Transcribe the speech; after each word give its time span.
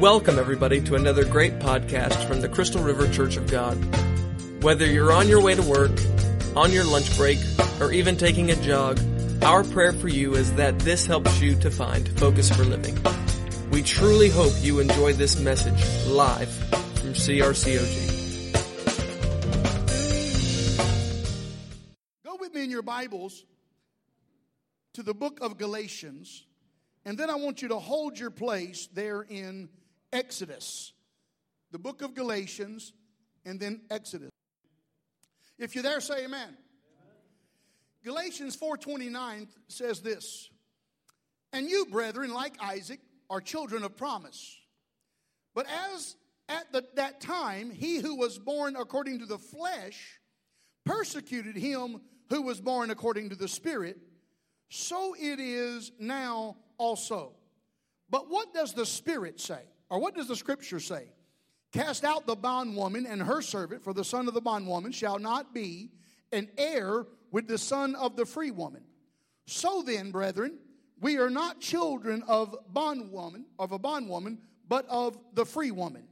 Welcome, 0.00 0.38
everybody, 0.38 0.80
to 0.82 0.94
another 0.94 1.24
great 1.24 1.58
podcast 1.58 2.28
from 2.28 2.40
the 2.40 2.48
Crystal 2.48 2.80
River 2.80 3.08
Church 3.08 3.36
of 3.36 3.50
God. 3.50 3.74
Whether 4.62 4.86
you're 4.86 5.10
on 5.10 5.26
your 5.26 5.42
way 5.42 5.56
to 5.56 5.62
work, 5.62 5.90
on 6.54 6.70
your 6.70 6.84
lunch 6.84 7.16
break, 7.16 7.40
or 7.80 7.90
even 7.90 8.16
taking 8.16 8.52
a 8.52 8.54
jog, 8.62 9.00
our 9.42 9.64
prayer 9.64 9.92
for 9.92 10.06
you 10.06 10.36
is 10.36 10.54
that 10.54 10.78
this 10.78 11.04
helps 11.04 11.40
you 11.40 11.56
to 11.56 11.70
find 11.72 12.08
focus 12.10 12.48
for 12.48 12.62
living. 12.62 12.96
We 13.72 13.82
truly 13.82 14.28
hope 14.28 14.52
you 14.60 14.78
enjoy 14.78 15.14
this 15.14 15.40
message 15.40 16.06
live 16.06 16.48
from 16.48 17.14
CRCOG. 17.14 18.14
Go 22.24 22.36
with 22.38 22.54
me 22.54 22.62
in 22.62 22.70
your 22.70 22.82
Bibles 22.82 23.44
to 24.94 25.02
the 25.02 25.12
book 25.12 25.40
of 25.40 25.58
Galatians, 25.58 26.46
and 27.04 27.18
then 27.18 27.30
I 27.30 27.34
want 27.34 27.62
you 27.62 27.68
to 27.70 27.80
hold 27.80 28.16
your 28.16 28.30
place 28.30 28.86
there 28.94 29.22
in 29.22 29.68
Exodus. 30.12 30.92
The 31.70 31.78
book 31.78 32.02
of 32.02 32.14
Galatians, 32.14 32.92
and 33.44 33.60
then 33.60 33.82
Exodus. 33.90 34.30
If 35.58 35.74
you're 35.74 35.82
there, 35.82 36.00
say 36.00 36.24
amen. 36.24 36.56
Galatians 38.04 38.56
4:29 38.56 39.48
says 39.68 40.00
this. 40.00 40.50
And 41.52 41.68
you, 41.68 41.86
brethren, 41.86 42.32
like 42.32 42.54
Isaac, 42.62 43.00
are 43.30 43.40
children 43.40 43.82
of 43.82 43.96
promise. 43.96 44.58
But 45.54 45.66
as 45.92 46.16
at 46.48 46.72
the, 46.72 46.84
that 46.94 47.20
time 47.20 47.70
he 47.70 47.98
who 47.98 48.16
was 48.16 48.38
born 48.38 48.76
according 48.76 49.18
to 49.18 49.26
the 49.26 49.38
flesh 49.38 50.20
persecuted 50.84 51.56
him 51.56 52.00
who 52.30 52.42
was 52.42 52.60
born 52.60 52.90
according 52.90 53.30
to 53.30 53.34
the 53.34 53.48
Spirit, 53.48 53.98
so 54.68 55.14
it 55.18 55.40
is 55.40 55.92
now 55.98 56.56
also. 56.76 57.32
But 58.10 58.30
what 58.30 58.54
does 58.54 58.74
the 58.74 58.86
Spirit 58.86 59.40
say? 59.40 59.62
Or 59.90 59.98
what 59.98 60.14
does 60.14 60.28
the 60.28 60.36
Scripture 60.36 60.80
say? 60.80 61.08
Cast 61.72 62.04
out 62.04 62.26
the 62.26 62.36
bondwoman 62.36 63.06
and 63.06 63.22
her 63.22 63.42
servant, 63.42 63.84
for 63.84 63.92
the 63.92 64.04
son 64.04 64.28
of 64.28 64.34
the 64.34 64.40
bondwoman 64.40 64.92
shall 64.92 65.18
not 65.18 65.54
be 65.54 65.90
an 66.32 66.48
heir 66.56 67.06
with 67.30 67.46
the 67.46 67.58
son 67.58 67.94
of 67.94 68.16
the 68.16 68.24
free 68.24 68.50
woman. 68.50 68.82
So 69.46 69.82
then, 69.82 70.10
brethren, 70.10 70.58
we 71.00 71.18
are 71.18 71.30
not 71.30 71.60
children 71.60 72.22
of 72.26 72.56
bondwoman, 72.68 73.46
of 73.58 73.72
a 73.72 73.78
bondwoman, 73.78 74.38
but 74.66 74.86
of 74.88 75.18
the 75.34 75.44
free 75.44 75.70
woman. 75.70 76.06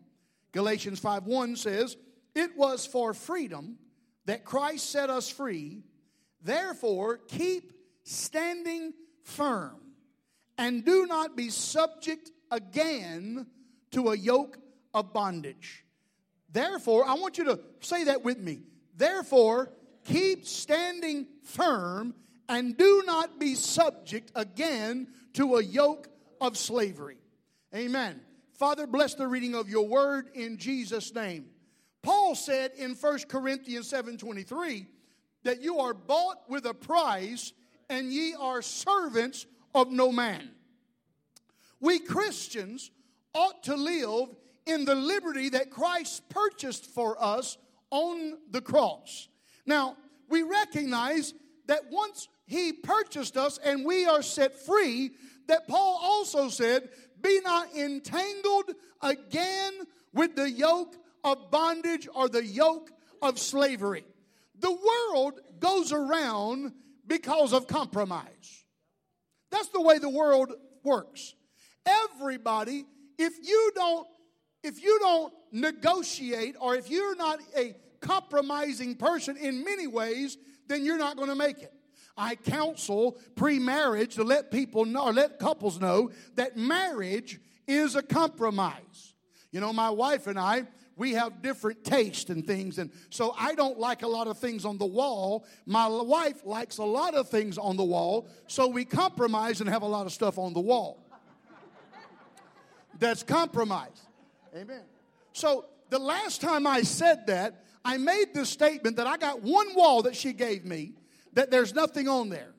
Galatians 0.53 1.01
5:1 1.01 1.57
says, 1.57 1.97
"It 2.35 2.57
was 2.57 2.87
for 2.87 3.13
freedom 3.15 3.79
that 4.27 4.45
Christ 4.45 4.91
set 4.91 5.09
us 5.09 5.29
free. 5.29 5.83
Therefore, 6.43 7.17
keep 7.17 7.73
standing 8.03 8.93
firm 9.23 9.81
and 10.59 10.85
do 10.85 11.07
not 11.07 11.37
be 11.37 11.49
subject 11.51 12.31
again 12.51 13.47
to 13.97 14.11
a 14.11 14.17
yoke 14.17 14.59
of 14.93 15.15
bondage. 15.15 15.83
Therefore, 16.53 17.09
I 17.09 17.15
want 17.15 17.39
you 17.39 17.45
to 17.45 17.61
say 17.81 18.05
that 18.05 18.23
with 18.23 18.39
me. 18.39 18.61
Therefore, 18.95 19.73
keep 20.05 20.47
standing 20.47 21.27
firm 21.43 22.15
and 22.47 22.77
do 22.77 23.03
not 23.07 23.41
be 23.41 23.55
subject 23.55 24.31
again 24.35 25.09
to 25.33 25.57
a 25.57 25.63
yoke 25.63 26.09
of 26.43 26.59
slavery. 26.59 27.17
Amen. 27.75 28.21
Father, 28.53 28.87
bless 28.87 29.15
the 29.15 29.27
reading 29.27 29.55
of 29.55 29.71
your 29.71 29.89
word 29.89 30.29
in 30.35 30.59
Jesus' 30.59 31.15
name. 31.15 31.47
Paul 32.03 32.35
said 32.35 32.73
in 32.77 32.97
1 32.97 33.29
Corinthians 33.29 33.89
7:23 33.89 34.87
that 35.45 35.63
you 35.63 35.79
are 35.79 35.95
bought 35.95 36.51
with 36.51 36.67
a 36.67 36.75
price 36.75 37.55
and 37.89 38.13
ye 38.13 38.35
are 38.35 38.61
servants 38.61 39.47
of 39.75 39.91
no 39.91 40.13
man. 40.13 40.51
We 41.81 41.99
Christians 41.99 42.91
ought 43.37 43.63
to 43.65 43.77
live 43.77 44.35
in 44.67 44.85
the 44.85 44.95
liberty 44.95 45.51
that 45.51 45.71
Christ 45.71 46.29
purchased 46.29 46.87
for 46.87 47.23
us 47.23 47.59
on 47.91 48.39
the 48.51 48.61
cross. 48.61 49.29
Now, 49.67 49.97
we 50.29 50.43
recognize 50.43 51.35
that 51.67 51.91
once 51.91 52.29
he 52.47 52.73
purchased 52.73 53.37
us 53.37 53.59
and 53.59 53.85
we 53.85 54.07
are 54.07 54.23
set 54.23 54.55
free, 54.55 55.13
that 55.49 55.69
Paul 55.69 56.01
also 56.03 56.49
said, 56.49 56.89
Be 57.21 57.41
not 57.45 57.75
entangled 57.77 58.73
again 59.03 59.73
with 60.13 60.35
the 60.35 60.51
yoke 60.51 60.95
of 61.23 61.51
bondage 61.51 62.09
or 62.15 62.29
the 62.29 62.45
yoke 62.45 62.91
of 63.23 63.39
slavery. 63.39 64.05
The 64.59 64.71
world 64.71 65.41
goes 65.61 65.93
around 65.93 66.73
because 67.07 67.53
of 67.53 67.67
compromise. 67.67 68.65
That's 69.51 69.69
the 69.69 69.81
way 69.81 69.99
the 69.99 70.09
world 70.09 70.53
works. 70.83 71.35
Everybody, 71.85 72.85
if 73.19 73.35
you 73.47 73.73
don't 73.75 74.07
if 74.63 74.83
you 74.83 74.99
don't 74.99 75.33
negotiate 75.53 76.57
or 76.61 76.75
if 76.75 76.91
you're 76.91 77.15
not 77.15 77.39
a 77.57 77.75
compromising 78.01 78.97
person 78.97 79.37
in 79.37 79.63
many 79.65 79.87
ways, 79.87 80.37
then 80.67 80.85
you're 80.85 80.99
not 80.99 81.17
going 81.17 81.29
to 81.29 81.37
make 81.37 81.63
it. 81.63 81.73
I 82.17 82.35
counsel 82.35 83.17
pre-marriage 83.37 84.17
to 84.17 84.25
let 84.25 84.51
people 84.51 84.85
know 84.85 85.05
or 85.05 85.13
let 85.13 85.39
couples 85.39 85.79
know 85.79 86.11
that 86.35 86.57
marriage 86.57 87.39
is 87.69 87.95
a 87.95 88.03
compromise. 88.03 89.15
You 89.53 89.61
know, 89.61 89.73
my 89.73 89.91
wife 89.91 90.27
and 90.27 90.39
I, 90.39 90.67
we 90.97 91.13
have 91.13 91.43
different 91.43 91.85
tastes 91.85 92.31
and 92.31 92.47
things 92.47 92.79
and 92.79 92.91
so 93.11 93.35
i 93.39 93.55
don't 93.55 93.79
like 93.79 94.03
a 94.03 94.07
lot 94.07 94.27
of 94.27 94.39
things 94.39 94.65
on 94.65 94.79
the 94.79 94.87
wall 94.87 95.45
my 95.67 95.87
wife 95.87 96.45
likes 96.45 96.79
a 96.79 96.85
lot 96.85 97.15
of 97.15 97.29
things 97.29 97.59
on 97.59 97.77
the 97.77 97.85
wall 97.85 98.29
so 98.47 98.67
we 98.67 98.85
compromise 98.85 99.61
and 99.61 99.69
have 99.69 99.83
a 99.83 99.87
lot 99.87 100.07
of 100.07 100.13
stuff 100.13 100.39
on 100.39 100.55
the 100.55 100.61
wall 100.61 101.06
that's 102.99 103.23
compromise 103.23 104.07
amen 104.55 104.83
so 105.33 105.65
the 105.91 105.99
last 105.99 106.41
time 106.41 106.67
i 106.67 106.83
said 106.83 107.27
that 107.27 107.65
i 107.85 107.97
made 107.97 108.27
this 108.35 108.49
statement 108.49 108.97
that 108.97 109.07
i 109.07 109.17
got 109.17 109.43
one 109.43 109.75
wall 109.75 110.03
that 110.03 110.17
she 110.17 110.33
gave 110.33 110.65
me 110.65 110.93
that 111.33 111.51
there's 111.51 111.75
nothing 111.75 112.09
on 112.09 112.29
there 112.29 112.53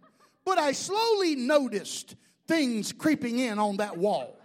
but 0.46 0.58
i 0.58 0.72
slowly 0.72 1.36
noticed 1.36 2.16
things 2.48 2.92
creeping 2.92 3.40
in 3.40 3.60
on 3.60 3.78
that 3.78 3.98
wall 3.98 4.38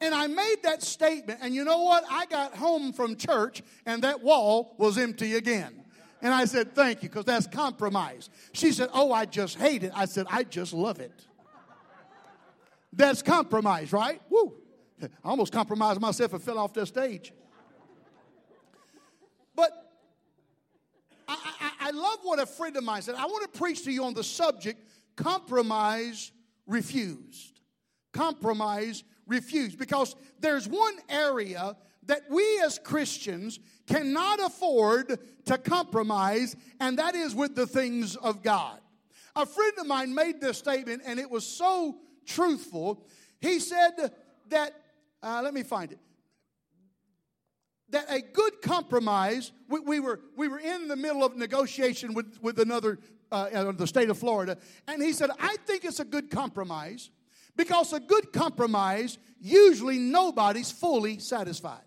and 0.00 0.14
I 0.14 0.26
made 0.26 0.56
that 0.64 0.82
statement, 0.82 1.40
and 1.42 1.54
you 1.54 1.64
know 1.64 1.82
what? 1.82 2.04
I 2.10 2.26
got 2.26 2.54
home 2.54 2.92
from 2.92 3.16
church, 3.16 3.62
and 3.86 4.02
that 4.02 4.22
wall 4.22 4.74
was 4.78 4.98
empty 4.98 5.36
again. 5.36 5.82
And 6.20 6.34
I 6.34 6.44
said, 6.44 6.74
Thank 6.74 7.02
you, 7.02 7.08
because 7.08 7.24
that's 7.24 7.46
compromise. 7.46 8.28
She 8.52 8.72
said, 8.72 8.90
Oh, 8.92 9.12
I 9.12 9.24
just 9.24 9.56
hate 9.56 9.84
it. 9.84 9.92
I 9.94 10.04
said, 10.04 10.26
I 10.30 10.44
just 10.44 10.72
love 10.72 11.00
it. 11.00 11.26
That's 12.92 13.22
compromise, 13.22 13.92
right? 13.92 14.20
Woo. 14.30 14.54
I 15.02 15.08
almost 15.24 15.52
compromised 15.52 16.00
myself 16.00 16.32
and 16.32 16.42
fell 16.42 16.58
off 16.58 16.72
the 16.72 16.86
stage. 16.86 17.32
But 19.54 19.70
I, 21.28 21.36
I, 21.60 21.88
I 21.88 21.90
love 21.90 22.18
what 22.22 22.38
a 22.38 22.46
friend 22.46 22.76
of 22.76 22.84
mine 22.84 23.02
said. 23.02 23.14
I 23.14 23.26
want 23.26 23.52
to 23.52 23.58
preach 23.58 23.84
to 23.84 23.92
you 23.92 24.04
on 24.04 24.14
the 24.14 24.24
subject 24.24 24.80
compromise 25.16 26.32
refused. 26.66 27.60
Compromise 28.12 29.04
refused. 29.26 29.78
Because 29.78 30.14
there's 30.40 30.68
one 30.68 30.94
area 31.08 31.76
that 32.06 32.22
we 32.30 32.60
as 32.60 32.78
Christians 32.78 33.58
cannot 33.86 34.40
afford 34.40 35.18
to 35.44 35.58
compromise, 35.58 36.56
and 36.80 36.98
that 36.98 37.14
is 37.14 37.34
with 37.34 37.54
the 37.54 37.66
things 37.66 38.16
of 38.16 38.42
God. 38.42 38.78
A 39.34 39.44
friend 39.44 39.72
of 39.78 39.86
mine 39.86 40.14
made 40.14 40.40
this 40.40 40.58
statement, 40.58 41.02
and 41.04 41.18
it 41.18 41.30
was 41.30 41.46
so 41.46 41.96
truthful. 42.24 43.06
He 43.40 43.58
said 43.58 44.12
that, 44.48 44.72
uh, 45.22 45.40
let 45.42 45.54
me 45.54 45.62
find 45.62 45.92
it. 45.92 45.98
That 47.90 48.06
a 48.10 48.20
good 48.20 48.62
compromise, 48.62 49.52
we, 49.68 49.80
we, 49.80 50.00
were, 50.00 50.20
we 50.36 50.48
were 50.48 50.58
in 50.58 50.88
the 50.88 50.96
middle 50.96 51.24
of 51.24 51.36
negotiation 51.36 52.14
with, 52.14 52.38
with 52.42 52.58
another, 52.58 52.98
uh, 53.30 53.72
the 53.72 53.86
state 53.86 54.10
of 54.10 54.18
Florida, 54.18 54.58
and 54.88 55.02
he 55.02 55.12
said, 55.12 55.30
I 55.38 55.56
think 55.66 55.84
it's 55.84 56.00
a 56.00 56.04
good 56.04 56.30
compromise 56.30 57.10
because 57.56 57.92
a 57.92 58.00
good 58.00 58.32
compromise, 58.32 59.18
usually 59.40 59.98
nobody's 59.98 60.70
fully 60.70 61.18
satisfied. 61.18 61.80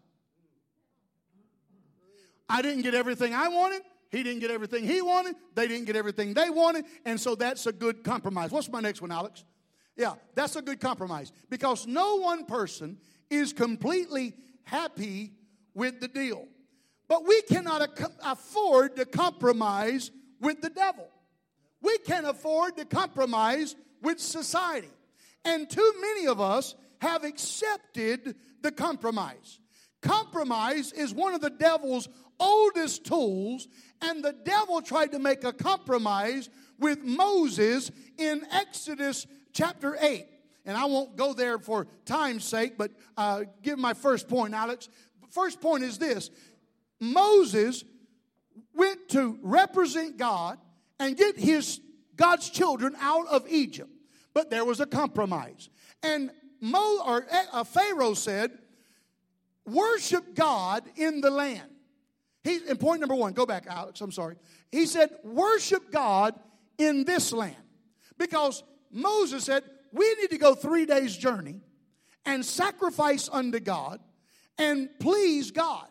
I 2.49 2.61
didn't 2.61 2.81
get 2.81 2.95
everything 2.95 3.33
I 3.33 3.47
wanted. 3.49 3.83
He 4.09 4.23
didn't 4.23 4.39
get 4.39 4.49
everything 4.49 4.83
he 4.83 5.01
wanted. 5.01 5.35
They 5.53 5.67
didn't 5.67 5.85
get 5.85 5.95
everything 5.95 6.33
they 6.33 6.49
wanted. 6.49 6.85
And 7.05 7.19
so 7.19 7.35
that's 7.35 7.67
a 7.67 7.71
good 7.71 8.03
compromise. 8.03 8.49
What's 8.51 8.69
my 8.69 8.79
next 8.79 9.01
one, 9.01 9.11
Alex? 9.11 9.43
Yeah, 9.95 10.13
that's 10.33 10.55
a 10.55 10.61
good 10.61 10.79
compromise 10.79 11.31
because 11.49 11.85
no 11.85 12.15
one 12.15 12.45
person 12.45 12.97
is 13.29 13.53
completely 13.53 14.33
happy 14.63 15.33
with 15.73 15.99
the 15.99 16.07
deal. 16.07 16.47
But 17.07 17.27
we 17.27 17.41
cannot 17.43 17.89
afford 18.23 18.95
to 18.97 19.05
compromise 19.05 20.11
with 20.39 20.61
the 20.61 20.69
devil. 20.69 21.07
We 21.81 21.97
can't 21.99 22.27
afford 22.27 22.77
to 22.77 22.85
compromise 22.85 23.75
with 24.01 24.19
society. 24.19 24.89
And 25.45 25.69
too 25.69 25.93
many 26.01 26.27
of 26.27 26.39
us 26.39 26.75
have 27.01 27.23
accepted 27.23 28.35
the 28.61 28.71
compromise. 28.71 29.59
Compromise 30.01 30.91
is 30.91 31.13
one 31.13 31.33
of 31.33 31.41
the 31.41 31.49
devil's 31.49 32.07
oldest 32.39 33.05
tools, 33.05 33.67
and 34.01 34.23
the 34.23 34.35
devil 34.45 34.81
tried 34.81 35.11
to 35.11 35.19
make 35.19 35.43
a 35.43 35.51
compromise 35.51 36.49
with 36.77 37.03
Moses 37.03 37.91
in 38.17 38.45
Exodus 38.51 39.27
chapter 39.51 39.97
8. 39.99 40.25
And 40.69 40.77
I 40.77 40.86
won't 40.86 41.16
go 41.16 41.33
there 41.33 41.57
for 41.57 41.88
time's 42.06 42.44
sake, 42.44 42.77
but 42.77 42.92
uh, 43.18 43.45
give 43.63 43.80
my 43.80 43.95
first 43.95 44.27
point, 44.27 44.54
Alex. 44.54 44.88
First 45.31 45.62
point 45.62 45.83
is 45.83 45.98
this 45.98 46.30
Moses 47.00 47.83
went 48.75 49.10
to 49.10 49.39
represent 49.42 50.18
God 50.18 50.60
and 51.00 51.18
get 51.18 51.39
his 51.39 51.81
God's 52.16 52.51
children 52.51 52.95
out 53.00 53.25
of 53.30 53.48
Egypt. 53.50 53.89
But 54.36 54.51
there 54.51 54.63
was 54.63 54.80
a 54.80 54.86
compromise. 54.86 55.69
And 56.04 56.30
Mo, 56.62 57.01
or 57.04 57.25
uh, 57.51 57.63
Pharaoh 57.63 58.13
said, 58.13 58.51
worship 59.66 60.36
God 60.36 60.83
in 60.95 61.19
the 61.19 61.31
land. 61.31 61.68
He, 62.44 62.60
in 62.69 62.77
point 62.77 63.00
number 63.00 63.16
one, 63.16 63.33
go 63.33 63.48
back, 63.48 63.66
Alex, 63.68 64.01
I'm 64.01 64.12
sorry. 64.12 64.36
He 64.71 64.86
said, 64.86 65.10
worship 65.24 65.92
God 65.92 66.36
in 66.77 67.06
this 67.06 67.33
land. 67.33 67.56
Because 68.19 68.63
Moses 68.92 69.45
said, 69.45 69.63
we 69.91 70.15
need 70.15 70.30
to 70.31 70.38
go 70.38 70.56
three 70.56 70.86
days' 70.86 71.15
journey 71.15 71.62
and 72.25 72.45
sacrifice 72.45 73.30
unto 73.31 73.59
God 73.59 74.00
and 74.57 74.89
please 75.00 75.51
God. 75.51 75.88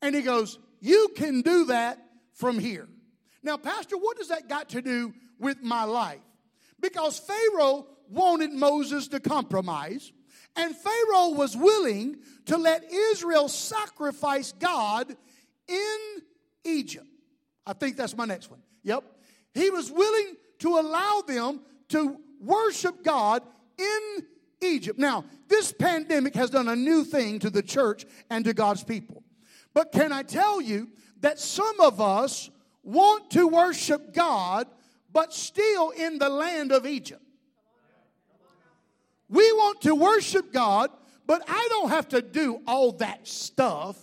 And 0.00 0.14
he 0.14 0.22
goes, 0.22 0.58
You 0.80 1.10
can 1.16 1.42
do 1.42 1.66
that 1.66 1.98
from 2.32 2.58
here. 2.58 2.88
Now, 3.42 3.56
Pastor, 3.56 3.96
what 3.96 4.16
does 4.16 4.28
that 4.28 4.48
got 4.48 4.70
to 4.70 4.82
do 4.82 5.12
with 5.38 5.62
my 5.62 5.84
life? 5.84 6.20
Because 6.80 7.18
Pharaoh 7.18 7.86
wanted 8.08 8.52
Moses 8.52 9.08
to 9.08 9.20
compromise, 9.20 10.12
and 10.54 10.74
Pharaoh 10.74 11.30
was 11.30 11.56
willing 11.56 12.16
to 12.46 12.56
let 12.56 12.84
Israel 12.92 13.48
sacrifice 13.48 14.52
God 14.52 15.14
in 15.68 15.98
Egypt. 16.64 17.06
I 17.66 17.72
think 17.72 17.96
that's 17.96 18.16
my 18.16 18.24
next 18.24 18.50
one. 18.50 18.62
Yep. 18.84 19.04
He 19.54 19.70
was 19.70 19.90
willing 19.90 20.36
to 20.60 20.78
allow 20.78 21.22
them 21.26 21.60
to 21.88 22.18
worship 22.40 23.02
God 23.04 23.42
in 23.78 24.26
Egypt. 24.60 24.98
Now, 24.98 25.24
this 25.48 25.72
pandemic 25.72 26.34
has 26.34 26.50
done 26.50 26.68
a 26.68 26.76
new 26.76 27.04
thing 27.04 27.38
to 27.40 27.50
the 27.50 27.62
church 27.62 28.04
and 28.30 28.44
to 28.44 28.54
God's 28.54 28.82
people. 28.82 29.22
But 29.74 29.92
can 29.92 30.12
I 30.12 30.22
tell 30.22 30.60
you 30.60 30.88
that 31.20 31.38
some 31.38 31.80
of 31.80 32.00
us 32.00 32.50
want 32.82 33.30
to 33.32 33.46
worship 33.46 34.14
God, 34.14 34.66
but 35.12 35.32
still 35.32 35.90
in 35.90 36.18
the 36.18 36.28
land 36.28 36.72
of 36.72 36.86
Egypt? 36.86 37.22
We 39.28 39.50
want 39.52 39.82
to 39.82 39.94
worship 39.94 40.52
God, 40.52 40.90
but 41.26 41.42
I 41.48 41.66
don't 41.70 41.90
have 41.90 42.08
to 42.10 42.22
do 42.22 42.60
all 42.66 42.92
that 42.92 43.26
stuff. 43.26 43.96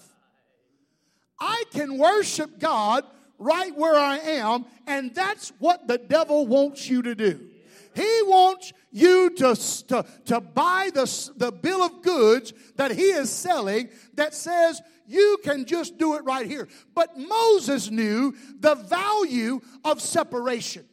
I 1.40 1.64
can 1.72 1.98
worship 1.98 2.60
God 2.60 3.06
right 3.40 3.76
where 3.76 3.96
I 3.96 4.18
am, 4.18 4.66
and 4.86 5.14
that's 5.16 5.50
what 5.60 5.88
the 5.88 5.98
devil 5.98 6.46
wants 6.46 6.90
you 6.90 7.02
to 7.02 7.16
do. 7.16 7.50
He 7.96 8.22
wants 8.24 8.74
you 8.92 9.30
to, 9.32 9.56
to, 9.88 10.06
to 10.26 10.42
buy 10.42 10.90
the, 10.94 11.32
the 11.36 11.52
bill 11.52 11.84
of 11.84 12.02
goods 12.02 12.54
that 12.76 12.92
he 12.92 13.04
is 13.04 13.30
selling 13.30 13.90
that 14.16 14.34
says 14.34 14.82
you 15.08 15.38
can 15.44 15.66
just 15.66 15.98
do 15.98 16.16
it 16.16 16.24
right 16.24 16.48
here. 16.48 16.68
But 16.96 17.18
Moses 17.18 17.90
knew 17.90 18.36
the 18.60 18.76
value 18.76 19.62
of 19.84 20.02
separation. 20.02 20.86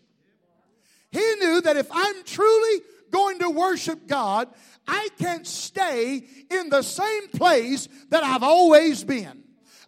He 1.10 1.34
knew 1.36 1.60
that 1.62 1.76
if 1.76 1.88
I'm 1.92 2.24
truly 2.24 2.82
going 3.10 3.40
to 3.40 3.50
worship 3.50 4.06
God, 4.06 4.48
I 4.86 5.08
can't 5.18 5.46
stay 5.46 6.24
in 6.50 6.68
the 6.68 6.82
same 6.82 7.28
place 7.28 7.88
that 8.10 8.24
I've 8.24 8.42
always 8.42 9.04
been. 9.04 9.42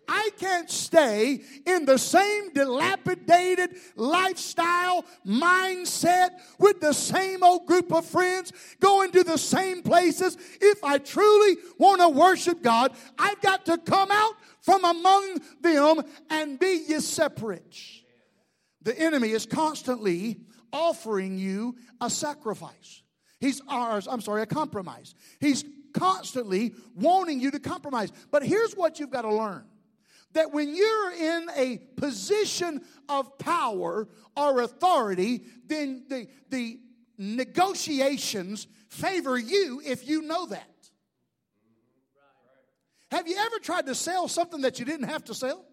I 0.08 0.31
can't 0.38 0.70
stay 0.70 1.40
in 1.66 1.84
the 1.84 1.99
same 1.99 2.52
dilapidated 2.52 3.76
lifestyle 3.96 5.04
mindset 5.26 6.31
with 6.58 6.81
the 6.81 6.93
same 6.93 7.43
old 7.43 7.66
group 7.66 7.93
of 7.93 8.04
friends, 8.06 8.52
going 8.81 9.12
to 9.12 9.25
the 9.25 9.38
same 9.38 9.82
places. 9.82 10.37
If 10.60 10.82
I 10.84 10.99
truly 10.99 11.56
want 11.78 12.00
to 12.00 12.08
worship 12.08 12.62
God, 12.62 12.93
I've 13.19 13.40
got 13.40 13.66
to 13.66 13.78
come 13.78 14.10
out 14.10 14.34
from 14.60 14.84
among 14.84 15.40
them 15.60 16.02
and 16.31 16.58
be 16.58 16.84
ye 16.88 17.00
separate. 17.00 17.76
The 18.82 18.98
enemy 18.98 19.31
is 19.31 19.46
constantly 19.46 20.40
offering 20.72 21.38
you 21.38 21.76
a 22.00 22.10
sacrifice. 22.10 23.02
He's 23.40 23.60
ours, 23.69 24.08
I'm 24.08 24.20
sorry, 24.20 24.43
a 24.43 24.46
compromise. 24.46 25.14
He's 25.40 25.64
constantly 25.93 26.75
wanting 26.94 27.40
you 27.40 27.50
to 27.50 27.60
compromise. 27.60 28.12
But 28.31 28.44
here's 28.44 28.75
what 28.75 28.98
you've 28.98 29.10
got 29.10 29.22
to 29.22 29.34
learn 29.34 29.64
that 30.32 30.52
when 30.52 30.75
you're 30.75 31.12
in 31.12 31.49
a 31.56 31.79
position 31.96 32.82
of 33.08 33.38
power 33.38 34.08
or 34.37 34.61
authority, 34.61 35.44
then 35.67 36.05
the, 36.08 36.29
the 36.49 36.81
negotiations 37.19 38.67
favor 38.88 39.38
you 39.38 39.81
if 39.84 40.08
you 40.08 40.23
know 40.23 40.46
that. 40.46 40.69
Have 43.11 43.29
you 43.29 43.37
ever 43.37 43.58
tried 43.58 43.87
to 43.87 43.94
sell 43.94 44.26
something 44.26 44.62
that 44.62 44.79
you 44.79 44.87
didn't 44.87 45.08
have 45.08 45.25
to 45.25 45.34
sell? 45.34 45.64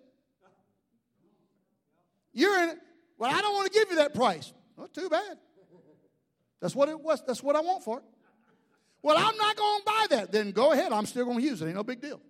You're 2.34 2.64
in 2.64 2.70
it. 2.70 2.80
Well, 3.18 3.34
I 3.34 3.42
don't 3.42 3.54
want 3.54 3.72
to 3.72 3.80
give 3.80 3.90
you 3.90 3.98
that 3.98 4.14
price. 4.14 4.54
Well, 4.76 4.88
too 4.88 5.10
bad. 5.10 5.38
That's 6.62 6.76
what 6.76 6.90
it 6.90 7.00
was. 7.00 7.24
That's 7.26 7.42
what 7.42 7.56
I 7.56 7.62
want 7.62 7.84
for 7.84 8.00
it. 8.00 8.04
Well, 9.02 9.16
I'm 9.18 9.38
not 9.38 9.56
going 9.56 9.80
to 9.80 9.86
buy 9.86 10.06
that. 10.10 10.32
Then 10.32 10.52
go 10.52 10.74
ahead. 10.74 10.92
I'm 10.92 11.06
still 11.06 11.26
going 11.26 11.38
to 11.38 11.44
use 11.44 11.62
it. 11.62 11.68
Ain't 11.68 11.76
no 11.76 11.84
big 11.84 12.02
deal. 12.02 12.22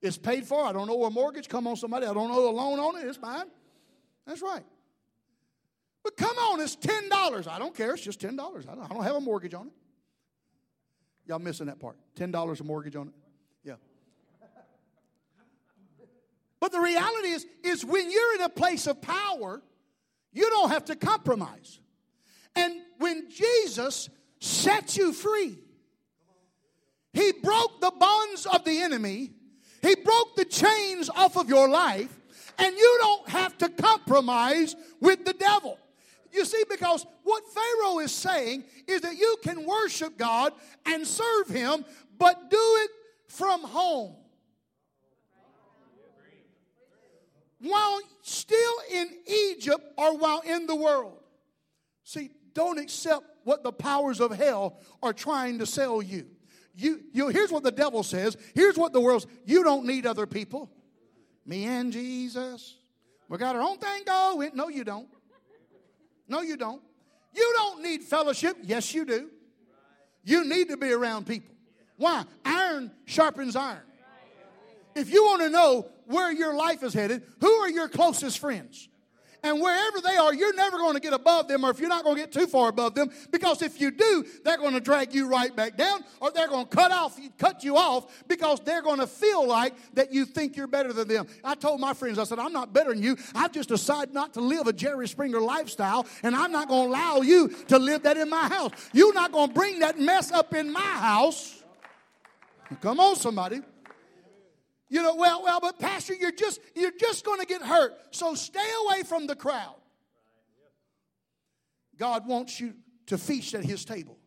It's 0.00 0.16
paid 0.16 0.46
for. 0.46 0.64
I 0.64 0.72
don't 0.72 0.86
know 0.86 1.04
a 1.04 1.10
mortgage. 1.10 1.48
Come 1.48 1.66
on, 1.66 1.76
somebody. 1.76 2.06
I 2.06 2.14
don't 2.14 2.28
know 2.28 2.48
a 2.48 2.50
loan 2.50 2.78
on 2.78 2.98
it. 3.00 3.06
It's 3.06 3.20
mine. 3.20 3.46
That's 4.26 4.42
right. 4.42 4.64
But 6.04 6.16
come 6.16 6.36
on, 6.36 6.60
it's 6.60 6.76
ten 6.76 7.08
dollars. 7.08 7.46
I 7.46 7.58
don't 7.58 7.74
care. 7.74 7.94
It's 7.94 8.02
just 8.02 8.20
ten 8.20 8.36
dollars. 8.36 8.66
I, 8.68 8.72
I 8.72 8.86
don't, 8.88 9.02
have 9.02 9.16
a 9.16 9.20
mortgage 9.20 9.54
on 9.54 9.66
it. 9.66 9.72
Y'all 11.26 11.38
missing 11.38 11.66
that 11.66 11.80
part? 11.80 11.96
Ten 12.14 12.30
dollars 12.30 12.60
a 12.60 12.64
mortgage 12.64 12.94
on 12.94 13.08
it. 13.08 13.14
Yeah. 13.64 13.74
But 16.60 16.72
the 16.72 16.80
reality 16.80 17.28
is, 17.28 17.46
is 17.64 17.84
when 17.84 18.10
you're 18.10 18.34
in 18.36 18.42
a 18.42 18.48
place 18.48 18.86
of 18.86 19.02
power, 19.02 19.60
you 20.32 20.48
don't 20.50 20.70
have 20.70 20.84
to 20.86 20.96
compromise. 20.96 21.80
And 22.54 22.74
when 22.98 23.28
Jesus 23.30 24.08
set 24.40 24.96
you 24.96 25.12
free, 25.12 25.58
He 27.12 27.32
broke 27.42 27.80
the 27.80 27.92
bonds 27.98 28.46
of 28.46 28.64
the 28.64 28.80
enemy 28.80 29.32
he 29.82 29.94
broke 29.94 30.36
the 30.36 30.44
chains 30.44 31.08
off 31.10 31.36
of 31.36 31.48
your 31.48 31.68
life, 31.68 32.14
and 32.58 32.76
you 32.76 32.98
don't 33.00 33.28
have 33.28 33.56
to 33.58 33.68
compromise 33.68 34.74
with 35.00 35.24
the 35.24 35.32
devil. 35.32 35.78
You 36.32 36.44
see, 36.44 36.62
because 36.68 37.06
what 37.22 37.42
Pharaoh 37.52 38.00
is 38.00 38.12
saying 38.12 38.64
is 38.86 39.00
that 39.02 39.16
you 39.16 39.36
can 39.42 39.64
worship 39.64 40.18
God 40.18 40.52
and 40.84 41.06
serve 41.06 41.48
Him, 41.48 41.84
but 42.18 42.50
do 42.50 42.56
it 42.56 42.90
from 43.28 43.62
home. 43.62 44.16
While 47.60 48.00
still 48.22 48.74
in 48.92 49.08
Egypt 49.26 49.82
or 49.96 50.16
while 50.16 50.40
in 50.40 50.66
the 50.66 50.76
world. 50.76 51.18
See, 52.04 52.30
don't 52.54 52.78
accept 52.78 53.24
what 53.44 53.62
the 53.62 53.72
powers 53.72 54.20
of 54.20 54.32
hell 54.32 54.80
are 55.02 55.12
trying 55.12 55.58
to 55.58 55.66
sell 55.66 56.00
you 56.00 56.26
you, 56.78 57.00
you, 57.12 57.28
here's 57.28 57.50
what 57.50 57.64
the 57.64 57.72
devil 57.72 58.04
says. 58.04 58.36
Here's 58.54 58.76
what 58.76 58.92
the 58.92 59.00
world 59.00 59.26
You 59.44 59.64
don't 59.64 59.84
need 59.84 60.06
other 60.06 60.26
people. 60.26 60.70
Me 61.44 61.64
and 61.64 61.92
Jesus. 61.92 62.76
We 63.28 63.36
got 63.36 63.56
our 63.56 63.62
own 63.62 63.78
thing 63.78 64.04
going. 64.04 64.52
No, 64.54 64.68
you 64.68 64.84
don't. 64.84 65.08
No, 66.28 66.40
you 66.40 66.56
don't. 66.56 66.80
You 67.34 67.52
don't 67.56 67.82
need 67.82 68.02
fellowship. 68.02 68.56
Yes, 68.62 68.94
you 68.94 69.04
do. 69.04 69.28
You 70.24 70.44
need 70.44 70.68
to 70.68 70.76
be 70.76 70.92
around 70.92 71.26
people. 71.26 71.54
Why? 71.96 72.24
Iron 72.44 72.92
sharpens 73.06 73.56
iron. 73.56 73.82
If 74.94 75.10
you 75.12 75.24
want 75.24 75.42
to 75.42 75.50
know 75.50 75.88
where 76.06 76.30
your 76.32 76.54
life 76.54 76.82
is 76.82 76.94
headed, 76.94 77.22
who 77.40 77.50
are 77.50 77.68
your 77.68 77.88
closest 77.88 78.38
friends? 78.38 78.88
And 79.42 79.60
wherever 79.60 80.00
they 80.00 80.16
are, 80.16 80.34
you're 80.34 80.54
never 80.54 80.78
going 80.78 80.94
to 80.94 81.00
get 81.00 81.12
above 81.12 81.46
them, 81.46 81.64
or 81.64 81.70
if 81.70 81.78
you're 81.78 81.88
not 81.88 82.02
going 82.02 82.16
to 82.16 82.22
get 82.22 82.32
too 82.32 82.48
far 82.48 82.68
above 82.68 82.94
them, 82.94 83.10
because 83.30 83.62
if 83.62 83.80
you 83.80 83.92
do, 83.92 84.24
they're 84.44 84.56
going 84.56 84.74
to 84.74 84.80
drag 84.80 85.14
you 85.14 85.28
right 85.28 85.54
back 85.54 85.76
down, 85.76 86.02
or 86.20 86.32
they're 86.32 86.48
going 86.48 86.66
to 86.66 86.76
cut 86.76 86.90
off, 86.90 87.18
cut 87.38 87.62
you 87.62 87.76
off, 87.76 88.24
because 88.26 88.58
they're 88.60 88.82
going 88.82 88.98
to 88.98 89.06
feel 89.06 89.46
like 89.46 89.74
that 89.94 90.12
you 90.12 90.24
think 90.24 90.56
you're 90.56 90.66
better 90.66 90.92
than 90.92 91.06
them. 91.06 91.26
I 91.44 91.54
told 91.54 91.80
my 91.80 91.94
friends, 91.94 92.18
I 92.18 92.24
said, 92.24 92.40
I'm 92.40 92.52
not 92.52 92.72
better 92.72 92.92
than 92.92 93.02
you. 93.02 93.16
I've 93.34 93.52
just 93.52 93.68
decided 93.68 94.12
not 94.12 94.34
to 94.34 94.40
live 94.40 94.66
a 94.66 94.72
Jerry 94.72 95.06
Springer 95.06 95.40
lifestyle, 95.40 96.04
and 96.24 96.34
I'm 96.34 96.50
not 96.50 96.68
going 96.68 96.90
to 96.90 96.96
allow 96.96 97.20
you 97.20 97.48
to 97.68 97.78
live 97.78 98.02
that 98.02 98.16
in 98.16 98.28
my 98.28 98.48
house. 98.48 98.72
You're 98.92 99.14
not 99.14 99.30
going 99.30 99.48
to 99.48 99.54
bring 99.54 99.78
that 99.80 100.00
mess 100.00 100.32
up 100.32 100.52
in 100.52 100.72
my 100.72 100.80
house. 100.80 101.62
Come 102.80 102.98
on, 102.98 103.14
somebody. 103.16 103.60
You 104.90 105.02
know, 105.02 105.14
well, 105.16 105.42
well, 105.42 105.60
but 105.60 105.78
pastor, 105.78 106.14
you're 106.14 106.32
just 106.32 106.60
you're 106.74 106.92
just 106.98 107.24
going 107.24 107.40
to 107.40 107.46
get 107.46 107.62
hurt. 107.62 107.94
So 108.10 108.34
stay 108.34 108.60
away 108.86 109.02
from 109.02 109.26
the 109.26 109.36
crowd. 109.36 109.76
God 111.98 112.26
wants 112.26 112.60
you 112.60 112.74
to 113.06 113.18
feast 113.18 113.54
at 113.54 113.64
his 113.64 113.84
table. 113.84 114.17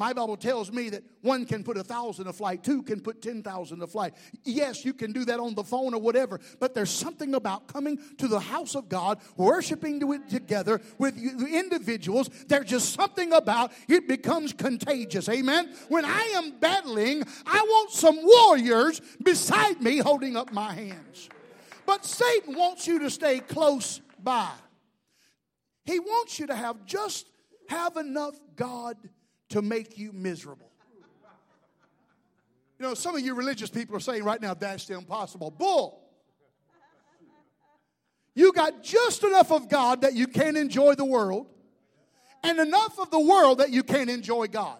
My 0.00 0.14
Bible 0.14 0.38
tells 0.38 0.72
me 0.72 0.88
that 0.88 1.04
one 1.20 1.44
can 1.44 1.62
put 1.62 1.76
a 1.76 1.84
thousand 1.84 2.24
to 2.24 2.32
flight, 2.32 2.64
two 2.64 2.82
can 2.82 3.02
put 3.02 3.20
10,000 3.20 3.80
to 3.80 3.86
flight. 3.86 4.14
Yes, 4.44 4.82
you 4.82 4.94
can 4.94 5.12
do 5.12 5.26
that 5.26 5.38
on 5.38 5.54
the 5.54 5.62
phone 5.62 5.92
or 5.92 6.00
whatever, 6.00 6.40
but 6.58 6.74
there's 6.74 6.88
something 6.88 7.34
about 7.34 7.68
coming 7.68 7.98
to 8.16 8.26
the 8.26 8.40
house 8.40 8.74
of 8.74 8.88
God, 8.88 9.20
worshiping 9.36 10.00
together 10.30 10.80
with 10.96 11.18
individuals. 11.18 12.30
There's 12.48 12.64
just 12.64 12.94
something 12.94 13.34
about 13.34 13.72
it 13.88 14.08
becomes 14.08 14.54
contagious. 14.54 15.28
Amen. 15.28 15.70
When 15.90 16.06
I 16.06 16.32
am 16.34 16.58
battling, 16.58 17.22
I 17.44 17.60
want 17.60 17.90
some 17.90 18.16
warriors 18.22 19.02
beside 19.22 19.82
me 19.82 19.98
holding 19.98 20.34
up 20.34 20.50
my 20.50 20.72
hands. 20.72 21.28
But 21.84 22.06
Satan 22.06 22.56
wants 22.56 22.86
you 22.86 23.00
to 23.00 23.10
stay 23.10 23.40
close 23.40 24.00
by. 24.18 24.48
He 25.84 26.00
wants 26.00 26.40
you 26.40 26.46
to 26.46 26.54
have 26.54 26.86
just 26.86 27.26
have 27.68 27.98
enough 27.98 28.40
God 28.56 28.96
to 29.50 29.62
make 29.62 29.98
you 29.98 30.12
miserable. 30.12 30.70
You 32.78 32.86
know, 32.86 32.94
some 32.94 33.14
of 33.14 33.20
you 33.20 33.34
religious 33.34 33.68
people 33.68 33.94
are 33.96 34.00
saying 34.00 34.24
right 34.24 34.40
now, 34.40 34.54
that's 34.54 34.86
the 34.86 34.94
impossible. 34.94 35.50
Bull. 35.50 36.00
You 38.34 38.52
got 38.52 38.82
just 38.82 39.22
enough 39.22 39.52
of 39.52 39.68
God 39.68 40.00
that 40.00 40.14
you 40.14 40.26
can't 40.26 40.56
enjoy 40.56 40.94
the 40.94 41.04
world, 41.04 41.46
and 42.42 42.58
enough 42.58 42.98
of 42.98 43.10
the 43.10 43.20
world 43.20 43.58
that 43.58 43.70
you 43.70 43.82
can't 43.82 44.08
enjoy 44.08 44.46
God. 44.46 44.78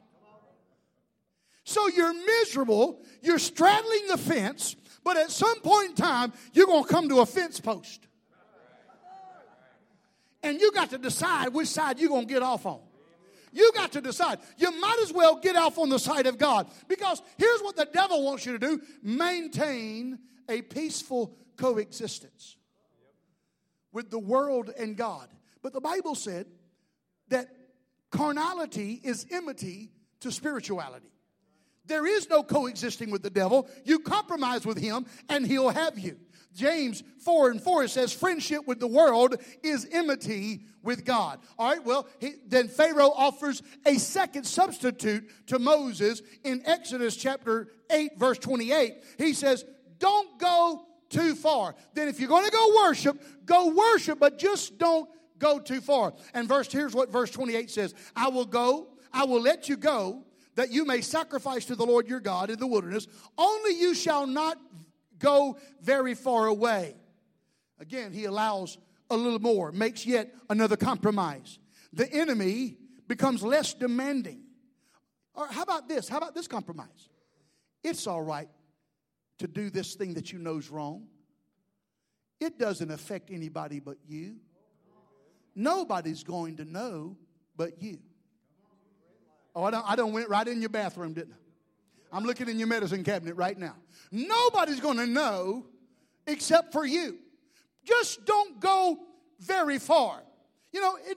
So 1.64 1.88
you're 1.88 2.14
miserable, 2.14 3.02
you're 3.22 3.38
straddling 3.38 4.06
the 4.08 4.16
fence, 4.16 4.76
but 5.04 5.16
at 5.16 5.30
some 5.30 5.60
point 5.60 5.90
in 5.90 5.94
time, 5.96 6.32
you're 6.54 6.66
going 6.66 6.84
to 6.84 6.88
come 6.88 7.08
to 7.10 7.20
a 7.20 7.26
fence 7.26 7.60
post. 7.60 8.06
And 10.42 10.58
you 10.58 10.72
got 10.72 10.90
to 10.90 10.98
decide 10.98 11.52
which 11.52 11.68
side 11.68 11.98
you're 11.98 12.08
going 12.08 12.26
to 12.26 12.32
get 12.32 12.42
off 12.42 12.64
on. 12.64 12.80
You 13.52 13.72
got 13.74 13.92
to 13.92 14.00
decide. 14.00 14.38
You 14.56 14.78
might 14.80 14.98
as 15.02 15.12
well 15.12 15.36
get 15.36 15.56
off 15.56 15.78
on 15.78 15.88
the 15.88 15.98
side 15.98 16.26
of 16.26 16.38
God. 16.38 16.68
Because 16.88 17.22
here's 17.36 17.60
what 17.60 17.76
the 17.76 17.88
devil 17.92 18.24
wants 18.24 18.46
you 18.46 18.52
to 18.52 18.58
do 18.58 18.80
maintain 19.02 20.18
a 20.48 20.62
peaceful 20.62 21.36
coexistence 21.56 22.56
with 23.92 24.10
the 24.10 24.18
world 24.18 24.70
and 24.78 24.96
God. 24.96 25.28
But 25.62 25.72
the 25.72 25.80
Bible 25.80 26.14
said 26.14 26.46
that 27.28 27.48
carnality 28.10 29.00
is 29.02 29.26
enmity 29.30 29.90
to 30.20 30.30
spirituality. 30.30 31.10
There 31.86 32.06
is 32.06 32.28
no 32.28 32.42
coexisting 32.42 33.10
with 33.10 33.22
the 33.22 33.30
devil. 33.30 33.68
You 33.84 33.98
compromise 33.98 34.64
with 34.64 34.78
him 34.78 35.06
and 35.28 35.46
he'll 35.46 35.70
have 35.70 35.98
you. 35.98 36.18
James 36.54 37.02
4 37.18 37.50
and 37.50 37.62
4 37.62 37.88
says, 37.88 38.12
Friendship 38.12 38.66
with 38.66 38.80
the 38.80 38.86
world 38.86 39.36
is 39.62 39.86
enmity 39.90 40.64
with 40.82 41.04
God. 41.04 41.38
All 41.58 41.70
right, 41.70 41.84
well, 41.84 42.08
he, 42.18 42.34
then 42.46 42.68
Pharaoh 42.68 43.12
offers 43.14 43.62
a 43.86 43.98
second 43.98 44.44
substitute 44.44 45.46
to 45.48 45.58
Moses 45.58 46.22
in 46.44 46.62
Exodus 46.64 47.16
chapter 47.16 47.68
8, 47.90 48.18
verse 48.18 48.38
28. 48.38 48.94
He 49.18 49.32
says, 49.32 49.64
Don't 49.98 50.38
go 50.38 50.86
too 51.08 51.34
far. 51.34 51.74
Then, 51.94 52.08
if 52.08 52.18
you're 52.18 52.28
going 52.28 52.46
to 52.46 52.52
go 52.52 52.74
worship, 52.76 53.22
go 53.44 53.68
worship, 53.68 54.18
but 54.18 54.38
just 54.38 54.78
don't 54.78 55.08
go 55.38 55.58
too 55.58 55.80
far. 55.80 56.14
And 56.34 56.48
verse 56.48 56.70
here's 56.70 56.94
what 56.94 57.10
verse 57.10 57.30
28 57.30 57.70
says 57.70 57.94
I 58.14 58.28
will 58.28 58.46
go, 58.46 58.88
I 59.12 59.24
will 59.24 59.40
let 59.40 59.68
you 59.68 59.76
go, 59.76 60.24
that 60.54 60.70
you 60.70 60.84
may 60.84 61.00
sacrifice 61.00 61.64
to 61.66 61.74
the 61.74 61.84
Lord 61.84 62.08
your 62.08 62.20
God 62.20 62.50
in 62.50 62.58
the 62.58 62.66
wilderness. 62.66 63.08
Only 63.36 63.78
you 63.78 63.94
shall 63.94 64.26
not 64.26 64.58
go 65.20 65.58
very 65.80 66.14
far 66.14 66.46
away. 66.46 66.96
Again, 67.78 68.12
he 68.12 68.24
allows 68.24 68.76
a 69.08 69.16
little 69.16 69.38
more, 69.38 69.72
makes 69.72 70.04
yet 70.04 70.34
another 70.48 70.76
compromise. 70.76 71.58
The 71.92 72.10
enemy 72.12 72.76
becomes 73.06 73.42
less 73.42 73.74
demanding. 73.74 74.42
Or 75.34 75.46
how 75.46 75.62
about 75.62 75.88
this? 75.88 76.08
How 76.08 76.18
about 76.18 76.34
this 76.34 76.46
compromise? 76.46 77.08
It's 77.82 78.06
all 78.06 78.22
right 78.22 78.48
to 79.38 79.48
do 79.48 79.70
this 79.70 79.94
thing 79.94 80.14
that 80.14 80.32
you 80.32 80.38
know 80.38 80.58
is 80.58 80.70
wrong. 80.70 81.06
It 82.40 82.58
doesn't 82.58 82.90
affect 82.90 83.30
anybody 83.30 83.80
but 83.80 83.96
you. 84.06 84.36
Nobody's 85.54 86.22
going 86.22 86.56
to 86.56 86.64
know 86.64 87.16
but 87.56 87.82
you. 87.82 87.98
Oh, 89.54 89.64
I 89.64 89.70
don't, 89.70 89.90
I 89.90 89.96
don't 89.96 90.12
went 90.12 90.28
right 90.28 90.46
in 90.46 90.60
your 90.60 90.70
bathroom, 90.70 91.14
didn't 91.14 91.32
I? 91.32 91.39
I'm 92.12 92.24
looking 92.24 92.48
in 92.48 92.58
your 92.58 92.68
medicine 92.68 93.04
cabinet 93.04 93.34
right 93.34 93.56
now. 93.56 93.76
Nobody's 94.10 94.80
going 94.80 94.98
to 94.98 95.06
know 95.06 95.66
except 96.26 96.72
for 96.72 96.84
you. 96.84 97.18
Just 97.84 98.24
don't 98.24 98.60
go 98.60 98.98
very 99.40 99.78
far. 99.78 100.22
You 100.72 100.80
know, 100.80 100.96
it, 100.96 101.16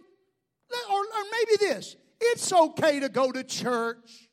or, 0.92 1.00
or 1.00 1.24
maybe 1.32 1.58
this 1.60 1.96
it's 2.20 2.52
okay 2.54 3.00
to 3.00 3.10
go 3.10 3.32
to 3.32 3.44
church. 3.44 4.30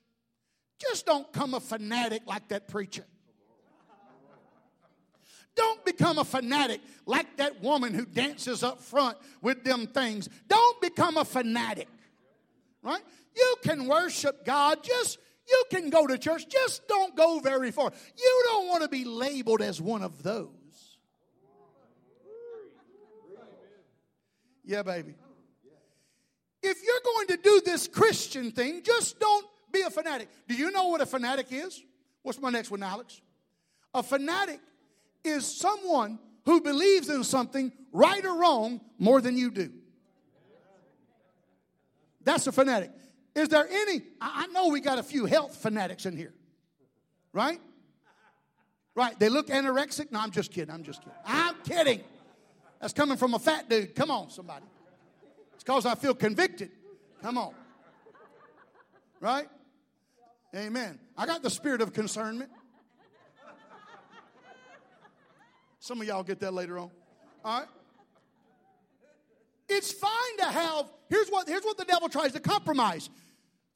Just 0.79 1.05
don't 1.07 1.31
come 1.33 1.55
a 1.55 1.61
fanatic 1.61 2.23
like 2.27 2.49
that 2.49 2.69
preacher. 2.69 3.05
Don't 5.57 5.85
become 5.85 6.19
a 6.19 6.25
fanatic 6.25 6.81
like 7.05 7.37
that 7.37 7.61
woman 7.61 7.93
who 7.93 8.07
dances 8.07 8.63
up 8.63 8.81
front 8.81 9.19
with 9.43 9.65
them 9.65 9.89
things. 9.89 10.29
Don't 10.49 10.81
become 10.81 11.17
a 11.17 11.25
fanatic. 11.25 11.89
Right? 12.83 13.03
You 13.37 13.57
can 13.63 13.87
worship 13.87 14.47
God. 14.47 14.83
Just 14.83 15.19
you 15.51 15.65
can 15.71 15.91
go 15.91 16.07
to 16.07 16.17
church. 16.19 16.49
Just 16.49 16.87
don't 16.89 17.17
go 17.17 17.41
very 17.41 17.71
far. 17.71 17.93
You 18.17 18.43
don't 18.47 18.69
want 18.69 18.83
to 18.83 18.89
be 18.89 19.05
labeled 19.05 19.63
as 19.63 19.81
one 19.81 20.03
of 20.03 20.23
those. 20.23 20.49
Yeah, 24.65 24.83
baby. 24.83 25.15
If 26.63 26.79
you're 26.85 27.01
going 27.05 27.27
to 27.29 27.37
do 27.39 27.61
this 27.65 27.89
Christian 27.89 28.53
thing, 28.53 28.83
just 28.83 29.19
don't 29.19 29.47
be 29.73 29.81
a 29.81 29.91
fanatic. 29.91 30.29
Do 30.47 30.55
you 30.55 30.71
know 30.71 30.89
what 30.89 31.01
a 31.01 31.07
fanatic 31.07 31.47
is? 31.51 31.83
What's 32.23 32.41
my 32.41 32.51
next 32.51 32.71
one, 32.71 32.83
Alex? 32.83 33.21
A 33.95 34.03
fanatic 34.03 34.61
is 35.25 35.47
someone 35.47 36.19
who 36.45 36.61
believes 36.61 37.09
in 37.09 37.25
something, 37.25 37.73
right 37.93 38.25
or 38.25 38.39
wrong, 38.39 38.81
more 38.99 39.21
than 39.21 39.37
you 39.37 39.51
do. 39.51 39.73
That's 42.23 42.47
a 42.47 42.53
fanatic. 42.53 42.93
Is 43.35 43.49
there 43.49 43.67
any? 43.71 44.03
I 44.21 44.47
know 44.49 44.69
we 44.69 44.81
got 44.81 44.99
a 44.99 45.03
few 45.03 45.27
health 45.27 45.57
fanatics 45.57 46.07
in 46.07 46.17
here, 46.17 46.33
right? 47.33 47.61
Right. 48.95 49.19
They 49.19 49.29
look 49.29 49.49
anorexic. 49.49 50.11
No, 50.11 50.21
I'm 50.21 50.31
just 50.31 50.53
kidding. 50.53 50.75
I'm 50.75 50.83
just 50.83 51.01
kidding. 51.01 51.19
I'm 51.25 51.55
kidding. 51.65 52.01
That's 52.81 52.93
coming 52.93 53.17
from 53.17 53.35
a 53.35 53.39
fat 53.39 53.69
dude. 53.69 53.95
Come 53.95 54.11
on, 54.11 54.31
somebody. 54.31 54.65
It's 55.55 55.63
because 55.63 55.87
I 55.87 55.95
feel 55.95 56.15
convicted. 56.15 56.71
Come 57.23 57.39
on. 57.39 57.55
Right? 59.21 59.49
Amen. 60.55 60.99
I 61.17 61.27
got 61.27 61.43
the 61.43 61.51
spirit 61.51 61.83
of 61.83 61.93
concernment. 61.93 62.51
Some 65.79 66.01
of 66.01 66.07
y'all 66.07 66.23
get 66.23 66.41
that 66.41 66.53
later 66.53 66.79
on. 66.79 66.91
All 67.45 67.61
right? 67.61 67.69
It's 69.73 69.93
fine 69.93 70.37
to 70.39 70.47
have, 70.47 70.87
here's 71.09 71.29
what, 71.29 71.49
here's 71.49 71.63
what 71.63 71.79
the 71.79 71.85
devil 71.85 72.09
tries 72.09 72.33
to 72.33 72.41
compromise. 72.41 73.09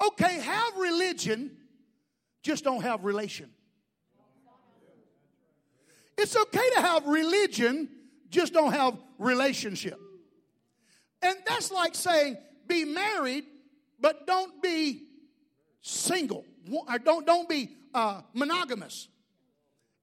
Okay, 0.04 0.40
have 0.40 0.76
religion, 0.76 1.52
just 2.42 2.64
don't 2.64 2.82
have 2.82 3.04
relation. 3.04 3.48
It's 6.18 6.36
okay 6.36 6.70
to 6.74 6.80
have 6.80 7.06
religion, 7.06 7.88
just 8.28 8.52
don't 8.52 8.72
have 8.72 8.98
relationship. 9.18 10.00
And 11.22 11.36
that's 11.46 11.70
like 11.70 11.94
saying, 11.94 12.38
be 12.66 12.84
married, 12.84 13.44
but 14.00 14.26
don't 14.26 14.60
be 14.60 15.02
single. 15.80 16.44
Or 16.70 16.98
don't, 16.98 17.24
don't 17.24 17.48
be 17.48 17.70
uh, 17.94 18.22
monogamous. 18.32 19.08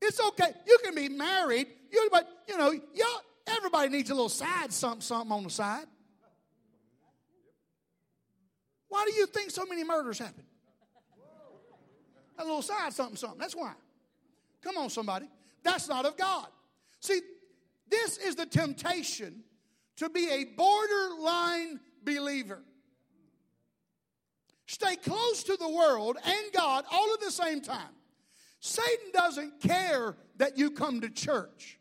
It's 0.02 0.20
okay. 0.20 0.54
You 0.66 0.78
can 0.84 0.96
be 0.96 1.10
married, 1.10 1.68
you, 1.92 2.10
but 2.12 2.28
you 2.48 2.58
know, 2.58 2.72
y'all, 2.72 3.22
everybody 3.48 3.90
needs 3.90 4.10
a 4.10 4.14
little 4.14 4.30
side 4.30 4.72
something, 4.72 5.02
something 5.02 5.32
on 5.32 5.44
the 5.44 5.50
side. 5.50 5.86
Why 8.90 9.06
do 9.06 9.14
you 9.14 9.26
think 9.26 9.52
so 9.52 9.66
many 9.66 9.84
murders 9.84 10.20
happen? 10.20 10.44
A 12.38 12.44
little 12.44 12.62
side 12.62 12.94
something, 12.94 13.16
something. 13.16 13.40
That's 13.40 13.56
why. 13.56 13.74
Come 14.62 14.78
on, 14.78 14.90
somebody. 14.90 15.28
That's 15.64 15.88
not 15.88 16.06
of 16.06 16.18
God. 16.18 16.48
See, 17.00 17.22
this 17.90 18.18
is 18.18 18.36
the 18.36 18.46
temptation 18.46 19.44
to 19.98 20.10
be 20.10 20.30
a 20.30 20.46
borderline 20.46 21.80
believer. 22.04 22.64
Stay 24.66 24.96
close 24.96 25.44
to 25.44 25.58
the 25.58 25.70
world 25.70 26.18
and 26.24 26.54
God 26.54 26.86
all 26.92 27.14
at 27.14 27.20
the 27.20 27.32
same 27.32 27.62
time. 27.62 27.94
Satan 28.62 29.12
doesn't 29.14 29.60
care 29.60 30.16
that 30.38 30.58
you 30.58 30.72
come 30.72 31.02
to 31.02 31.10
church. 31.10 31.78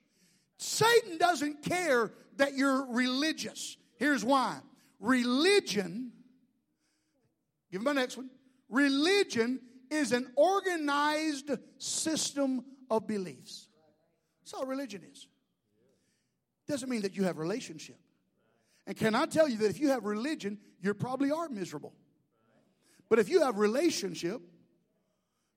Satan 0.63 1.17
doesn't 1.17 1.63
care 1.63 2.13
that 2.37 2.55
you're 2.55 2.85
religious. 2.85 3.79
Here's 3.97 4.23
why 4.23 4.59
religion, 5.01 6.13
give 7.73 7.81
me 7.81 7.87
my 7.87 7.93
next 7.93 8.19
one. 8.19 8.29
Religion 8.69 9.61
is 9.91 10.13
an 10.13 10.31
organized 10.37 11.51
system 11.79 12.63
of 12.91 13.07
beliefs. 13.07 13.69
That's 14.43 14.53
all 14.53 14.67
religion 14.67 15.01
is. 15.11 15.27
Doesn't 16.69 16.91
mean 16.91 17.03
that 17.03 17.17
you 17.17 17.25
have 17.25 17.39
relationship. 17.39 17.99
And 18.87 18.95
can 18.95 19.15
I 19.15 19.25
tell 19.25 19.49
you 19.49 19.57
that 19.59 19.71
if 19.71 19.81
you 19.81 19.89
have 19.89 20.05
religion, 20.05 20.59
you 20.83 20.93
probably 20.93 21.31
are 21.31 21.49
miserable. 21.49 21.95
But 23.09 23.19
if 23.19 23.31
you 23.31 23.43
have 23.43 23.57
relationship, 23.57 24.43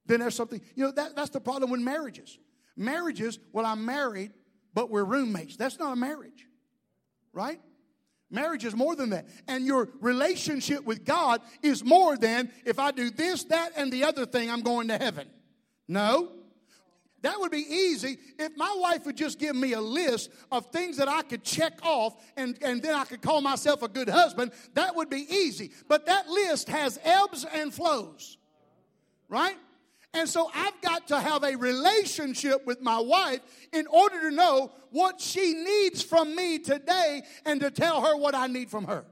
then 0.06 0.22
there's 0.22 0.36
something, 0.36 0.62
you 0.76 0.86
know, 0.86 0.92
that, 0.92 1.14
that's 1.14 1.30
the 1.30 1.42
problem 1.42 1.72
with 1.72 1.82
marriages. 1.82 2.40
Marriages, 2.78 3.38
well, 3.52 3.66
I'm 3.66 3.86
married, 3.86 4.32
but 4.74 4.90
we're 4.90 5.04
roommates. 5.04 5.58
That's 5.58 5.80
not 5.80 5.94
a 5.94 5.96
marriage, 5.96 6.48
right? 7.32 7.60
Marriage 8.30 8.66
is 8.66 8.76
more 8.76 8.96
than 8.96 9.12
that. 9.12 9.28
And 9.48 9.66
your 9.66 9.90
relationship 10.02 10.84
with 10.84 11.06
God 11.06 11.42
is 11.62 11.84
more 11.84 12.18
than 12.18 12.52
if 12.66 12.80
I 12.80 12.92
do 12.92 13.12
this, 13.12 13.44
that, 13.46 13.74
and 13.76 13.94
the 13.94 14.04
other 14.06 14.26
thing, 14.26 14.50
I'm 14.50 14.62
going 14.62 14.88
to 14.88 14.98
heaven. 14.98 15.28
No. 15.88 16.32
That 17.22 17.40
would 17.40 17.52
be 17.52 17.60
easy 17.60 18.18
if 18.38 18.58
my 18.58 18.76
wife 18.80 19.06
would 19.06 19.16
just 19.16 19.40
give 19.40 19.56
me 19.56 19.74
a 19.74 19.80
list 19.80 20.30
of 20.52 20.66
things 20.72 20.98
that 20.98 21.08
I 21.08 21.22
could 21.22 21.44
check 21.44 21.74
off 21.82 22.16
and, 22.36 22.58
and 22.62 22.82
then 22.82 22.96
I 22.96 23.06
could 23.06 23.22
call 23.22 23.40
myself 23.40 23.82
a 23.82 23.88
good 23.88 24.10
husband. 24.10 24.52
That 24.74 24.96
would 24.96 25.10
be 25.10 25.26
easy. 25.34 25.72
But 25.88 26.08
that 26.08 26.28
list 26.28 26.68
has 26.70 27.00
ebbs 27.04 27.46
and 27.54 27.74
flows, 27.74 28.38
right? 29.30 29.56
And 30.14 30.30
so 30.30 30.50
I've 30.54 30.80
got 30.82 31.08
to 31.08 31.20
have 31.20 31.44
a 31.44 31.56
relationship 31.56 32.66
with 32.66 32.82
my 32.82 33.00
wife 33.00 33.40
in 33.72 33.88
order 33.88 34.30
to 34.30 34.36
know 34.36 34.72
what 34.92 35.20
she 35.20 35.54
needs 35.54 36.04
from 36.04 36.36
me 36.36 36.60
today 36.60 37.24
and 37.46 37.60
to 37.62 37.72
tell 37.72 38.02
her 38.02 38.16
what 38.16 38.36
I 38.36 38.48
need 38.48 38.70
from 38.70 38.86
her. 38.86 39.06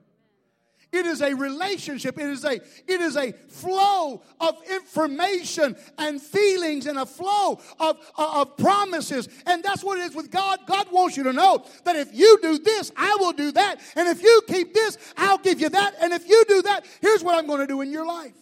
It 0.91 1.05
is 1.05 1.21
a 1.21 1.33
relationship. 1.33 2.19
It 2.19 2.27
is 2.27 2.43
a, 2.43 2.55
it 2.55 3.01
is 3.01 3.15
a 3.15 3.31
flow 3.47 4.21
of 4.41 4.57
information 4.69 5.77
and 5.97 6.21
feelings 6.21 6.85
and 6.85 6.99
a 6.99 7.05
flow 7.05 7.59
of, 7.79 7.97
uh, 8.17 8.41
of 8.41 8.57
promises. 8.57 9.29
And 9.45 9.63
that's 9.63 9.83
what 9.83 9.99
it 9.99 10.01
is 10.01 10.15
with 10.15 10.29
God. 10.29 10.59
God 10.67 10.91
wants 10.91 11.15
you 11.15 11.23
to 11.23 11.33
know 11.33 11.65
that 11.85 11.95
if 11.95 12.13
you 12.13 12.37
do 12.41 12.59
this, 12.59 12.91
I 12.97 13.15
will 13.19 13.31
do 13.31 13.53
that. 13.53 13.79
And 13.95 14.09
if 14.09 14.21
you 14.21 14.41
keep 14.47 14.73
this, 14.73 14.97
I'll 15.15 15.37
give 15.37 15.61
you 15.61 15.69
that. 15.69 15.95
And 16.01 16.11
if 16.11 16.27
you 16.27 16.43
do 16.47 16.61
that, 16.63 16.85
here's 16.99 17.23
what 17.23 17.37
I'm 17.37 17.47
going 17.47 17.61
to 17.61 17.67
do 17.67 17.79
in 17.79 17.91
your 17.91 18.05
life. 18.05 18.33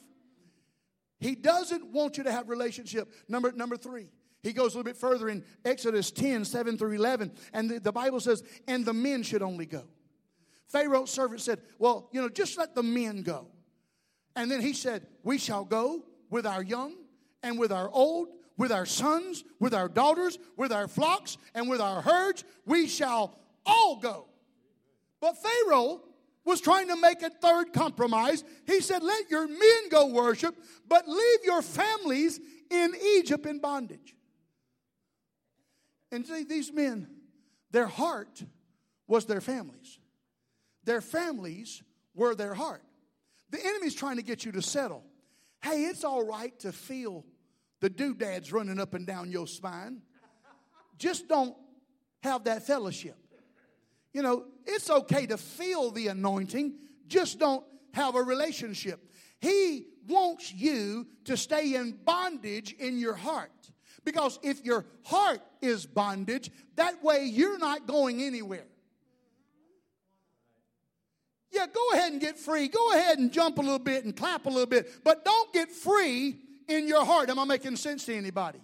He 1.20 1.36
doesn't 1.36 1.92
want 1.92 2.18
you 2.18 2.24
to 2.24 2.32
have 2.32 2.50
relationship. 2.50 3.12
Number, 3.28 3.52
number 3.52 3.78
three. 3.78 4.10
He 4.42 4.54
goes 4.54 4.74
a 4.74 4.78
little 4.78 4.84
bit 4.84 4.98
further 4.98 5.28
in 5.28 5.44
Exodus 5.66 6.12
10, 6.12 6.46
7 6.46 6.78
through 6.78 6.94
11. 6.94 7.34
And 7.54 7.70
the, 7.70 7.80
the 7.80 7.92
Bible 7.92 8.22
says, 8.22 8.44
and 8.68 8.86
the 8.86 8.94
men 8.94 9.24
should 9.24 9.42
only 9.42 9.66
go. 9.66 9.84
Pharaoh's 10.68 11.10
servant 11.10 11.42
said, 11.42 11.60
Well, 11.78 12.10
you 12.12 12.22
know, 12.22 12.30
just 12.30 12.58
let 12.58 12.76
the 12.76 12.84
men 12.84 13.24
go. 13.24 13.48
And 14.36 14.50
then 14.50 14.62
he 14.62 14.74
said, 14.74 15.06
We 15.24 15.38
shall 15.38 15.66
go 15.66 16.06
with 16.30 16.46
our 16.46 16.64
young 16.64 16.96
and 17.44 17.60
with 17.60 17.72
our 17.72 17.90
old, 17.90 18.30
with 18.56 18.72
our 18.72 18.86
sons, 18.86 19.44
with 19.60 19.74
our 19.74 19.90
daughters, 19.90 20.38
with 20.56 20.72
our 20.72 20.88
flocks, 20.88 21.38
and 21.56 21.70
with 21.70 21.82
our 21.82 22.02
herds. 22.02 22.44
We 22.66 22.88
shall 22.88 23.40
all 23.66 23.98
go. 23.98 24.28
But 25.20 25.38
Pharaoh 25.38 26.02
was 26.50 26.60
trying 26.60 26.88
to 26.88 26.96
make 26.96 27.22
a 27.22 27.30
third 27.30 27.72
compromise. 27.74 28.44
He 28.66 28.82
said, 28.82 29.04
Let 29.04 29.30
your 29.30 29.48
men 29.48 29.90
go 29.90 30.08
worship, 30.08 30.56
but 30.88 31.08
leave 31.08 31.40
your 31.46 31.62
families 31.62 32.40
in 32.70 32.94
Egypt 33.18 33.46
in 33.46 33.60
bondage. 33.60 34.16
And 36.12 36.26
see, 36.26 36.44
these 36.44 36.74
men, 36.74 37.08
their 37.72 37.86
heart 37.86 38.44
was 39.08 39.26
their 39.26 39.42
families, 39.42 40.00
their 40.84 41.02
families 41.02 41.84
were 42.16 42.36
their 42.36 42.56
heart. 42.56 42.84
The 43.52 43.64
enemy's 43.64 43.96
trying 43.96 44.18
to 44.18 44.24
get 44.24 44.44
you 44.44 44.52
to 44.54 44.62
settle. 44.62 45.04
Hey, 45.62 45.84
it's 45.86 46.04
all 46.04 46.26
right 46.26 46.58
to 46.60 46.72
feel 46.72 47.26
the 47.80 47.90
doodads 47.90 48.52
running 48.52 48.80
up 48.80 48.94
and 48.94 49.06
down 49.06 49.32
your 49.32 49.48
spine. 49.48 50.02
Just 50.98 51.28
don't 51.28 51.56
have 52.22 52.44
that 52.44 52.66
fellowship. 52.68 53.18
You 54.14 54.24
know, 54.24 54.46
it's 54.66 54.90
okay 54.90 55.26
to 55.28 55.38
feel 55.38 55.92
the 55.92 56.08
anointing, 56.08 56.74
just 57.08 57.40
don't 57.40 57.64
have 57.94 58.16
a 58.16 58.22
relationship. 58.22 59.00
He 59.40 59.86
wants 60.08 60.54
you 60.54 61.08
to 61.26 61.38
stay 61.38 61.76
in 61.76 61.98
bondage 62.04 62.74
in 62.74 63.00
your 63.00 63.14
heart. 63.14 63.52
Because 64.04 64.40
if 64.44 64.64
your 64.66 64.86
heart 65.04 65.42
is 65.62 65.86
bondage, 65.86 66.50
that 66.76 67.04
way 67.04 67.26
you're 67.26 67.60
not 67.60 67.86
going 67.86 68.22
anywhere. 68.22 68.66
Yeah, 71.52 71.66
go 71.68 71.90
ahead 71.94 72.12
and 72.12 72.22
get 72.22 72.38
free. 72.38 72.68
Go 72.68 72.94
ahead 72.94 73.18
and 73.20 73.32
jump 73.32 73.58
a 73.58 73.62
little 73.62 73.80
bit 73.80 74.06
and 74.06 74.16
clap 74.16 74.46
a 74.46 74.50
little 74.50 74.68
bit, 74.68 75.04
but 75.04 75.26
don't 75.26 75.52
get 75.54 75.72
free 75.72 76.38
in 76.68 76.88
your 76.88 77.04
heart. 77.06 77.30
Am 77.30 77.40
I 77.40 77.46
making 77.46 77.76
sense 77.76 78.06
to 78.06 78.16
anybody? 78.16 78.60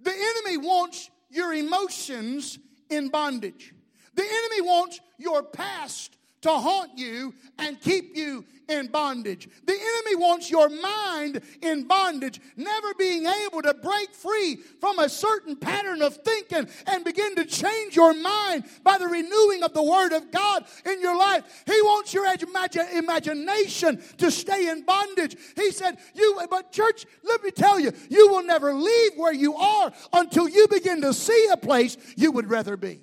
The 0.00 0.12
enemy 0.12 0.58
wants 0.58 1.10
your 1.30 1.52
emotions 1.54 2.58
in 2.90 3.08
bondage. 3.08 3.73
The 4.14 4.22
enemy 4.22 4.60
wants 4.60 5.00
your 5.18 5.42
past 5.42 6.16
to 6.42 6.50
haunt 6.50 6.98
you 6.98 7.34
and 7.58 7.80
keep 7.80 8.14
you 8.14 8.44
in 8.68 8.86
bondage. 8.88 9.48
The 9.64 9.72
enemy 9.72 10.16
wants 10.16 10.50
your 10.50 10.68
mind 10.68 11.40
in 11.62 11.84
bondage, 11.84 12.38
never 12.54 12.92
being 12.98 13.24
able 13.24 13.62
to 13.62 13.72
break 13.72 14.14
free 14.14 14.56
from 14.78 14.98
a 14.98 15.08
certain 15.08 15.56
pattern 15.56 16.02
of 16.02 16.16
thinking 16.16 16.68
and 16.86 17.02
begin 17.02 17.34
to 17.36 17.46
change 17.46 17.96
your 17.96 18.12
mind 18.12 18.64
by 18.82 18.98
the 18.98 19.08
renewing 19.08 19.62
of 19.62 19.72
the 19.72 19.82
Word 19.82 20.12
of 20.12 20.30
God 20.30 20.66
in 20.84 21.00
your 21.00 21.16
life. 21.16 21.44
He 21.66 21.80
wants 21.80 22.12
your 22.12 22.26
imagination 22.26 24.02
to 24.18 24.30
stay 24.30 24.68
in 24.68 24.82
bondage. 24.82 25.36
He 25.56 25.70
said, 25.70 25.98
"You, 26.14 26.40
but 26.50 26.72
church, 26.72 27.06
let 27.22 27.42
me 27.42 27.52
tell 27.52 27.80
you, 27.80 27.90
you 28.10 28.28
will 28.28 28.42
never 28.42 28.74
leave 28.74 29.12
where 29.16 29.32
you 29.32 29.56
are 29.56 29.92
until 30.12 30.46
you 30.46 30.68
begin 30.68 31.00
to 31.02 31.14
see 31.14 31.48
a 31.50 31.56
place 31.56 31.96
you 32.16 32.32
would 32.32 32.50
rather 32.50 32.76
be." 32.76 33.00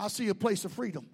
I 0.00 0.08
see 0.08 0.28
a 0.28 0.34
place 0.34 0.64
of 0.64 0.72
freedom. 0.72 1.06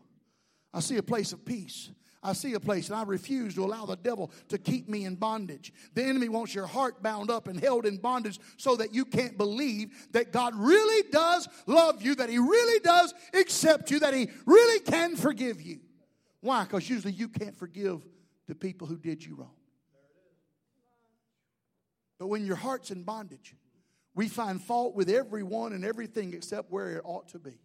I 0.73 0.79
see 0.79 0.97
a 0.97 1.03
place 1.03 1.33
of 1.33 1.45
peace. 1.45 1.91
I 2.23 2.33
see 2.33 2.55
a 2.55 2.61
place, 2.61 2.89
and 2.89 2.97
I 2.97 3.03
refuse 3.03 3.55
to 3.57 3.65
allow 3.65 3.85
the 3.85 3.97
devil 3.97 4.31
to 4.49 4.59
keep 4.59 4.89
me 4.89 5.05
in 5.05 5.17
bondage. 5.17 5.73
The 5.95 6.05
enemy 6.05 6.29
wants 6.29 6.55
your 6.55 6.67
heart 6.67 7.03
bound 7.03 7.29
up 7.29 7.49
and 7.49 7.59
held 7.59 7.85
in 7.85 7.97
bondage 7.97 8.39
so 8.57 8.77
that 8.77 8.95
you 8.95 9.05
can't 9.05 9.37
believe 9.37 10.09
that 10.13 10.33
God 10.33 10.55
really 10.55 11.09
does 11.11 11.49
love 11.67 12.01
you, 12.01 12.15
that 12.15 12.31
He 12.31 12.39
really 12.39 12.81
does 12.81 13.13
accept 13.35 13.91
you, 13.91 13.99
that 14.01 14.15
He 14.15 14.29
really 14.45 14.81
can 14.81 15.17
forgive 15.17 15.61
you. 15.61 15.81
Why? 16.41 16.63
Because 16.63 16.89
usually 16.89 17.13
you 17.13 17.29
can't 17.29 17.57
forgive 17.57 18.07
the 18.47 18.55
people 18.55 18.87
who 18.87 18.99
did 18.99 19.25
you 19.25 19.35
wrong. 19.35 19.55
But 22.19 22.29
when 22.29 22.47
your 22.47 22.57
heart's 22.57 22.93
in 22.93 23.03
bondage, 23.03 23.55
we 24.15 24.29
find 24.29 24.61
fault 24.61 24.95
with 24.95 25.11
everyone 25.11 25.73
and 25.73 25.85
everything 25.85 26.35
except 26.35 26.71
where 26.71 26.97
it 26.97 27.03
ought 27.05 27.29
to 27.29 27.41
be. 27.41 27.59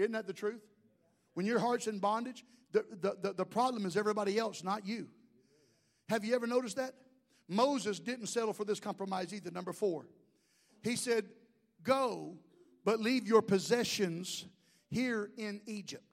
Isn't 0.00 0.12
that 0.12 0.26
the 0.26 0.32
truth? 0.32 0.62
When 1.34 1.46
your 1.46 1.58
heart's 1.58 1.86
in 1.86 1.98
bondage, 1.98 2.44
the, 2.72 2.84
the, 3.00 3.16
the, 3.20 3.32
the 3.34 3.44
problem 3.44 3.86
is 3.86 3.96
everybody 3.96 4.38
else, 4.38 4.64
not 4.64 4.86
you. 4.86 5.08
Have 6.08 6.24
you 6.24 6.34
ever 6.34 6.46
noticed 6.46 6.76
that? 6.76 6.94
Moses 7.48 7.98
didn't 7.98 8.26
settle 8.26 8.52
for 8.52 8.64
this 8.64 8.80
compromise 8.80 9.34
either. 9.34 9.50
Number 9.50 9.72
four, 9.72 10.06
he 10.82 10.96
said, 10.96 11.24
Go, 11.82 12.36
but 12.84 13.00
leave 13.00 13.26
your 13.26 13.42
possessions 13.42 14.46
here 14.88 15.30
in 15.36 15.60
Egypt. 15.66 16.04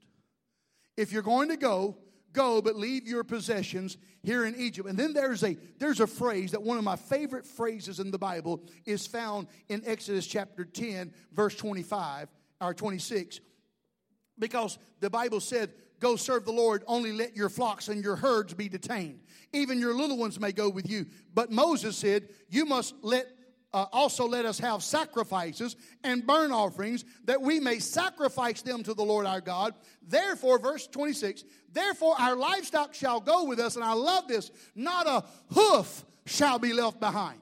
If 0.96 1.12
you're 1.12 1.22
going 1.22 1.50
to 1.50 1.58
go, 1.58 1.98
go, 2.34 2.62
but 2.62 2.76
leave 2.76 3.08
your 3.08 3.24
possessions 3.24 3.98
here 4.24 4.46
in 4.46 4.56
Egypt. 4.56 4.88
And 4.88 4.98
then 4.98 5.14
there's 5.14 5.44
a 5.44 5.58
there's 5.78 6.00
a 6.00 6.08
phrase 6.08 6.52
that 6.52 6.62
one 6.62 6.78
of 6.78 6.84
my 6.84 6.96
favorite 6.96 7.46
phrases 7.46 8.00
in 8.00 8.12
the 8.12 8.18
Bible 8.18 8.62
is 8.86 9.06
found 9.06 9.48
in 9.70 9.84
Exodus 9.86 10.26
chapter 10.26 10.66
10, 10.66 11.14
verse 11.32 11.56
25 11.56 12.30
or 12.62 12.74
26 12.74 13.40
because 14.40 14.78
the 15.00 15.10
Bible 15.10 15.40
said, 15.40 15.72
Go 16.00 16.16
serve 16.16 16.46
the 16.46 16.52
Lord, 16.52 16.84
only 16.86 17.12
let 17.12 17.36
your 17.36 17.50
flocks 17.50 17.88
and 17.88 18.04
your 18.04 18.16
herds 18.16 18.54
be 18.54 18.70
detained. 18.70 19.20
Even 19.52 19.80
your 19.80 19.96
little 19.96 20.18
ones 20.18 20.40
may 20.40 20.52
go 20.52 20.70
with 20.70 20.88
you. 20.88 21.08
But 21.34 21.52
Moses 21.52 21.98
said, 21.98 22.30
You 22.50 22.66
must 22.66 22.94
let 23.02 23.28
uh, 23.74 23.86
also 23.92 24.28
let 24.28 24.46
us 24.46 24.60
have 24.60 24.82
sacrifices 24.82 25.76
and 26.04 26.26
burn 26.26 26.52
offerings 26.52 27.04
that 27.26 27.42
we 27.42 27.60
may 27.60 27.80
sacrifice 27.80 28.62
them 28.62 28.82
to 28.84 28.94
the 28.94 29.04
Lord 29.04 29.26
our 29.26 29.42
God. 29.42 29.74
Therefore, 30.08 30.58
verse 30.58 30.88
26, 30.88 31.44
therefore 31.74 32.16
our 32.18 32.36
livestock 32.36 32.94
shall 32.94 33.20
go 33.20 33.44
with 33.44 33.60
us, 33.60 33.76
and 33.76 33.84
I 33.84 33.94
love 33.94 34.28
this, 34.28 34.52
not 34.74 35.06
a 35.08 35.26
hoof 35.54 36.06
shall 36.26 36.60
be 36.60 36.74
left 36.74 37.00
behind. 37.00 37.40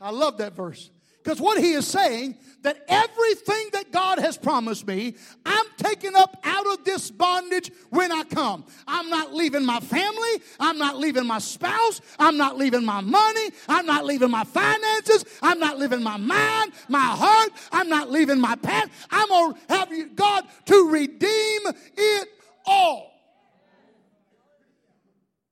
I 0.00 0.10
love 0.10 0.38
that 0.38 0.54
verse. 0.54 0.90
Because 1.24 1.40
what 1.40 1.58
he 1.58 1.72
is 1.72 1.86
saying, 1.86 2.36
that 2.60 2.84
everything 2.86 3.68
that 3.72 3.90
God 3.90 4.18
has 4.18 4.36
promised 4.36 4.86
me, 4.86 5.14
I'm 5.46 5.64
taking 5.78 6.14
up 6.14 6.36
out 6.44 6.66
of 6.66 6.84
this 6.84 7.10
bondage 7.10 7.70
when 7.88 8.12
I 8.12 8.24
come. 8.24 8.66
I'm 8.86 9.08
not 9.08 9.32
leaving 9.32 9.64
my 9.64 9.80
family. 9.80 10.42
I'm 10.60 10.76
not 10.76 10.98
leaving 10.98 11.26
my 11.26 11.38
spouse. 11.38 12.02
I'm 12.18 12.36
not 12.36 12.58
leaving 12.58 12.84
my 12.84 13.00
money. 13.00 13.48
I'm 13.68 13.86
not 13.86 14.04
leaving 14.04 14.30
my 14.30 14.44
finances. 14.44 15.24
I'm 15.40 15.58
not 15.58 15.78
leaving 15.78 16.02
my 16.02 16.18
mind, 16.18 16.72
my 16.88 16.98
heart. 17.00 17.52
I'm 17.72 17.88
not 17.88 18.10
leaving 18.10 18.38
my 18.38 18.56
past. 18.56 18.90
I'm 19.10 19.28
going 19.28 19.54
to 19.54 19.60
have 19.74 20.16
God 20.16 20.44
to 20.66 20.90
redeem 20.90 21.60
it 21.96 22.28
all. 22.66 23.12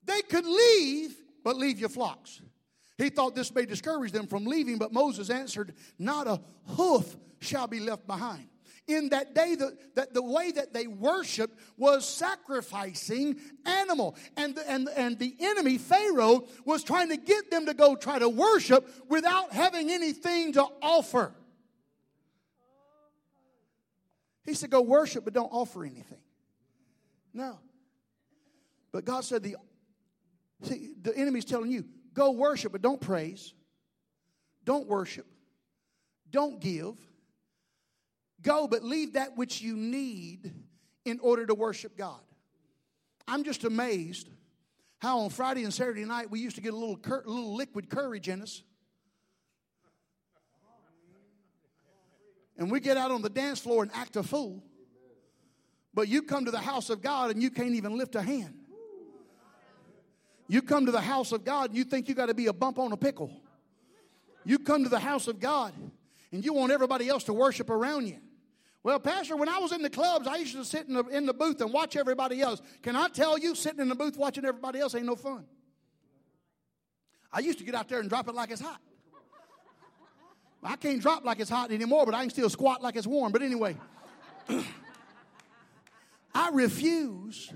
They 0.04 0.20
could 0.20 0.44
leave, 0.44 1.16
but 1.42 1.56
leave 1.56 1.78
your 1.80 1.88
flocks. 1.88 2.42
He 2.98 3.08
thought 3.10 3.34
this 3.34 3.54
may 3.54 3.66
discourage 3.66 4.12
them 4.12 4.26
from 4.26 4.44
leaving, 4.44 4.78
but 4.78 4.92
Moses 4.92 5.30
answered, 5.30 5.74
Not 5.98 6.26
a 6.26 6.40
hoof 6.66 7.16
shall 7.40 7.66
be 7.66 7.80
left 7.80 8.06
behind. 8.06 8.48
in 8.86 9.10
that 9.10 9.34
day 9.34 9.54
the, 9.54 9.76
that 9.94 10.12
the 10.12 10.22
way 10.22 10.50
that 10.50 10.72
they 10.72 10.86
worshiped 10.86 11.58
was 11.76 12.06
sacrificing 12.06 13.36
animal. 13.64 14.16
And 14.36 14.54
the, 14.54 14.70
and, 14.70 14.88
and 14.96 15.18
the 15.18 15.34
enemy 15.40 15.78
pharaoh 15.78 16.46
was 16.64 16.82
trying 16.82 17.08
to 17.10 17.16
get 17.16 17.50
them 17.50 17.66
to 17.66 17.74
go 17.74 17.96
try 17.96 18.18
to 18.18 18.28
worship 18.28 18.88
without 19.08 19.52
having 19.52 19.90
anything 19.90 20.52
to 20.54 20.66
offer. 20.82 21.32
He 24.44 24.54
said 24.54 24.70
go 24.70 24.82
worship 24.82 25.24
but 25.24 25.32
don't 25.32 25.52
offer 25.52 25.84
anything. 25.84 26.18
No. 27.32 27.58
But 28.90 29.04
god 29.04 29.24
said 29.24 29.42
the 29.42 29.56
see 30.62 30.94
the 31.00 31.16
enemy's 31.16 31.44
telling 31.44 31.70
you 31.70 31.84
go 32.14 32.32
worship 32.32 32.72
but 32.72 32.82
don't 32.82 33.00
praise 33.00 33.54
don't 34.64 34.86
worship 34.86 35.26
don't 36.30 36.60
give 36.60 36.96
Go, 38.42 38.66
but 38.66 38.82
leave 38.82 39.12
that 39.12 39.36
which 39.36 39.62
you 39.62 39.76
need 39.76 40.52
in 41.04 41.20
order 41.20 41.46
to 41.46 41.54
worship 41.54 41.96
God. 41.96 42.20
I'm 43.26 43.44
just 43.44 43.64
amazed 43.64 44.28
how 44.98 45.20
on 45.20 45.30
Friday 45.30 45.64
and 45.64 45.72
Saturday 45.72 46.04
night 46.04 46.30
we 46.30 46.40
used 46.40 46.56
to 46.56 46.62
get 46.62 46.72
a 46.72 46.76
little, 46.76 46.96
cur- 46.96 47.22
little 47.24 47.54
liquid 47.54 47.88
courage 47.88 48.28
in 48.28 48.42
us. 48.42 48.62
And 52.58 52.70
we 52.70 52.80
get 52.80 52.96
out 52.96 53.10
on 53.10 53.22
the 53.22 53.30
dance 53.30 53.60
floor 53.60 53.82
and 53.82 53.92
act 53.94 54.16
a 54.16 54.22
fool. 54.22 54.62
But 55.94 56.08
you 56.08 56.22
come 56.22 56.44
to 56.44 56.50
the 56.50 56.58
house 56.58 56.90
of 56.90 57.00
God 57.00 57.30
and 57.30 57.42
you 57.42 57.50
can't 57.50 57.74
even 57.74 57.96
lift 57.96 58.14
a 58.14 58.22
hand. 58.22 58.54
You 60.52 60.60
come 60.60 60.84
to 60.84 60.92
the 60.92 61.00
house 61.00 61.32
of 61.32 61.46
God 61.46 61.70
and 61.70 61.78
you 61.78 61.82
think 61.82 62.10
you 62.10 62.14
got 62.14 62.26
to 62.26 62.34
be 62.34 62.48
a 62.48 62.52
bump 62.52 62.78
on 62.78 62.92
a 62.92 62.96
pickle. 62.98 63.32
You 64.44 64.58
come 64.58 64.84
to 64.84 64.90
the 64.90 64.98
house 64.98 65.26
of 65.26 65.40
God 65.40 65.72
and 66.30 66.44
you 66.44 66.52
want 66.52 66.72
everybody 66.72 67.08
else 67.08 67.24
to 67.24 67.32
worship 67.32 67.70
around 67.70 68.06
you. 68.06 68.18
Well, 68.82 69.00
Pastor, 69.00 69.34
when 69.34 69.48
I 69.48 69.60
was 69.60 69.72
in 69.72 69.80
the 69.80 69.88
clubs, 69.88 70.28
I 70.28 70.36
used 70.36 70.52
to 70.52 70.62
sit 70.62 70.88
in 70.88 70.92
the, 70.92 71.04
in 71.04 71.24
the 71.24 71.32
booth 71.32 71.62
and 71.62 71.72
watch 71.72 71.96
everybody 71.96 72.42
else. 72.42 72.60
Can 72.82 72.96
I 72.96 73.08
tell 73.08 73.38
you, 73.38 73.54
sitting 73.54 73.80
in 73.80 73.88
the 73.88 73.94
booth 73.94 74.18
watching 74.18 74.44
everybody 74.44 74.78
else 74.78 74.94
ain't 74.94 75.06
no 75.06 75.16
fun? 75.16 75.46
I 77.32 77.38
used 77.38 77.58
to 77.60 77.64
get 77.64 77.74
out 77.74 77.88
there 77.88 78.00
and 78.00 78.10
drop 78.10 78.28
it 78.28 78.34
like 78.34 78.50
it's 78.50 78.60
hot. 78.60 78.82
I 80.62 80.76
can't 80.76 81.00
drop 81.00 81.24
like 81.24 81.40
it's 81.40 81.48
hot 81.48 81.70
anymore, 81.70 82.04
but 82.04 82.14
I 82.14 82.20
can 82.20 82.28
still 82.30 82.50
squat 82.50 82.82
like 82.82 82.96
it's 82.96 83.06
warm. 83.06 83.32
But 83.32 83.40
anyway, 83.40 83.74
I 86.34 86.50
refuse, 86.52 87.50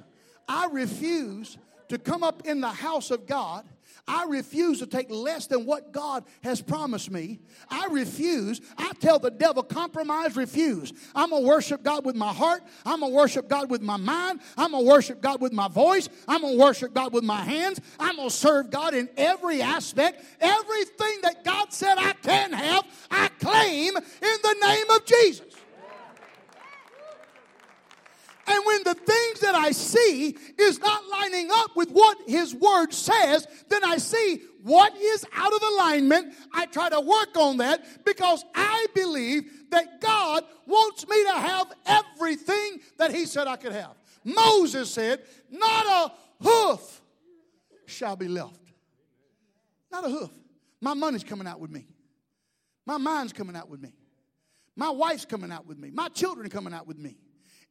I 0.49 0.69
refuse 0.73 1.59
to 1.89 1.99
come 1.99 2.23
up 2.23 2.47
in 2.47 2.61
the 2.61 2.69
house 2.69 3.11
of 3.11 3.27
God 3.27 3.65
I 4.09 4.25
refuse 4.29 4.79
to 4.79 4.87
take 4.87 5.11
less 5.11 5.47
than 5.47 5.67
what 5.67 5.91
God 5.91 6.25
has 6.43 6.61
promised 6.63 7.11
me. 7.11 7.41
I 7.69 7.89
refuse. 7.91 8.61
I 8.79 8.93
tell 9.01 9.19
the 9.19 9.33
devil, 9.33 9.65
compromise, 9.65 10.37
refuse. 10.37 10.93
I'm 11.15 11.31
going 11.31 11.43
to 11.43 11.49
worship 11.49 11.83
God 11.83 12.05
with 12.05 12.15
my 12.15 12.33
heart. 12.33 12.63
I'm 12.85 13.01
going 13.01 13.11
to 13.11 13.17
worship 13.17 13.49
God 13.49 13.69
with 13.69 13.83
my 13.83 13.97
mind. 13.97 14.41
I'm 14.57 14.73
going 14.73 14.85
to 14.85 14.91
worship 14.91 15.21
God 15.21 15.41
with 15.41 15.53
my 15.53 15.67
voice. 15.67 16.09
I'm 16.29 16.43
going 16.43 16.57
to 16.57 16.61
worship 16.61 16.95
God 16.95 17.13
with 17.13 17.25
my 17.25 17.41
hands. 17.43 17.81
I'm 17.99 18.17
going 18.17 18.29
to 18.29 18.35
serve 18.35 18.71
God 18.71 18.95
in 18.95 19.09
every 19.17 19.61
aspect. 19.61 20.25
Everything 20.41 21.19
that 21.23 21.45
God 21.45 21.73
said 21.73 21.95
I 21.99 22.13
can 22.13 22.53
have, 22.53 22.85
I 23.11 23.29
claim 23.41 23.97
in 23.97 24.37
the 24.43 24.57
name 24.61 24.91
of 24.91 25.05
Jesus. 25.05 25.47
And 28.49 28.65
when 28.65 28.85
the 28.85 28.95
things 28.95 29.41
that 29.41 29.55
I 29.55 29.73
see 29.73 30.37
is 30.59 30.79
not 30.79 31.03
lining 31.09 31.49
up 31.53 31.75
with 31.75 31.91
what 31.91 32.19
His 32.27 32.55
Word 32.55 32.93
says, 32.93 33.47
then 33.69 33.85
I 33.85 33.97
see 33.97 34.41
what 34.63 34.97
is 34.97 35.25
out 35.35 35.53
of 35.53 35.63
alignment. 35.63 36.33
I 36.53 36.67
try 36.67 36.89
to 36.91 37.01
work 37.01 37.37
on 37.37 37.57
that 37.59 38.05
because 38.05 38.45
I 38.55 38.87
believe 38.95 39.51
that 39.71 40.01
God 40.01 40.45
wants 40.67 41.09
me 41.09 41.25
to 41.25 41.33
have 41.33 41.73
everything 41.87 42.81
that 42.99 43.13
He 43.13 43.27
said 43.27 43.49
I 43.49 43.57
could 43.57 43.73
have. 43.73 43.95
Moses 44.23 44.91
said, 44.91 45.23
Not 45.51 45.87
a 45.87 46.45
hoof 46.45 47.03
shall 47.87 48.15
be 48.15 48.29
left. 48.29 48.61
Not 49.91 50.05
a 50.05 50.09
hoof. 50.09 50.31
My 50.81 50.95
money's 50.95 51.25
coming 51.25 51.49
out 51.49 51.59
with 51.59 51.71
me. 51.71 51.87
My 52.87 52.99
mind's 52.99 53.33
coming 53.33 53.57
out 53.57 53.69
with 53.69 53.81
me. 53.81 53.93
My 54.77 54.91
wife's 54.91 55.25
coming 55.25 55.51
out 55.51 55.67
with 55.67 55.79
me. 55.79 55.91
My 55.91 56.09
children 56.09 56.47
are 56.47 56.51
coming 56.51 56.73
out 56.73 56.87
with 56.87 56.99
me 56.99 57.17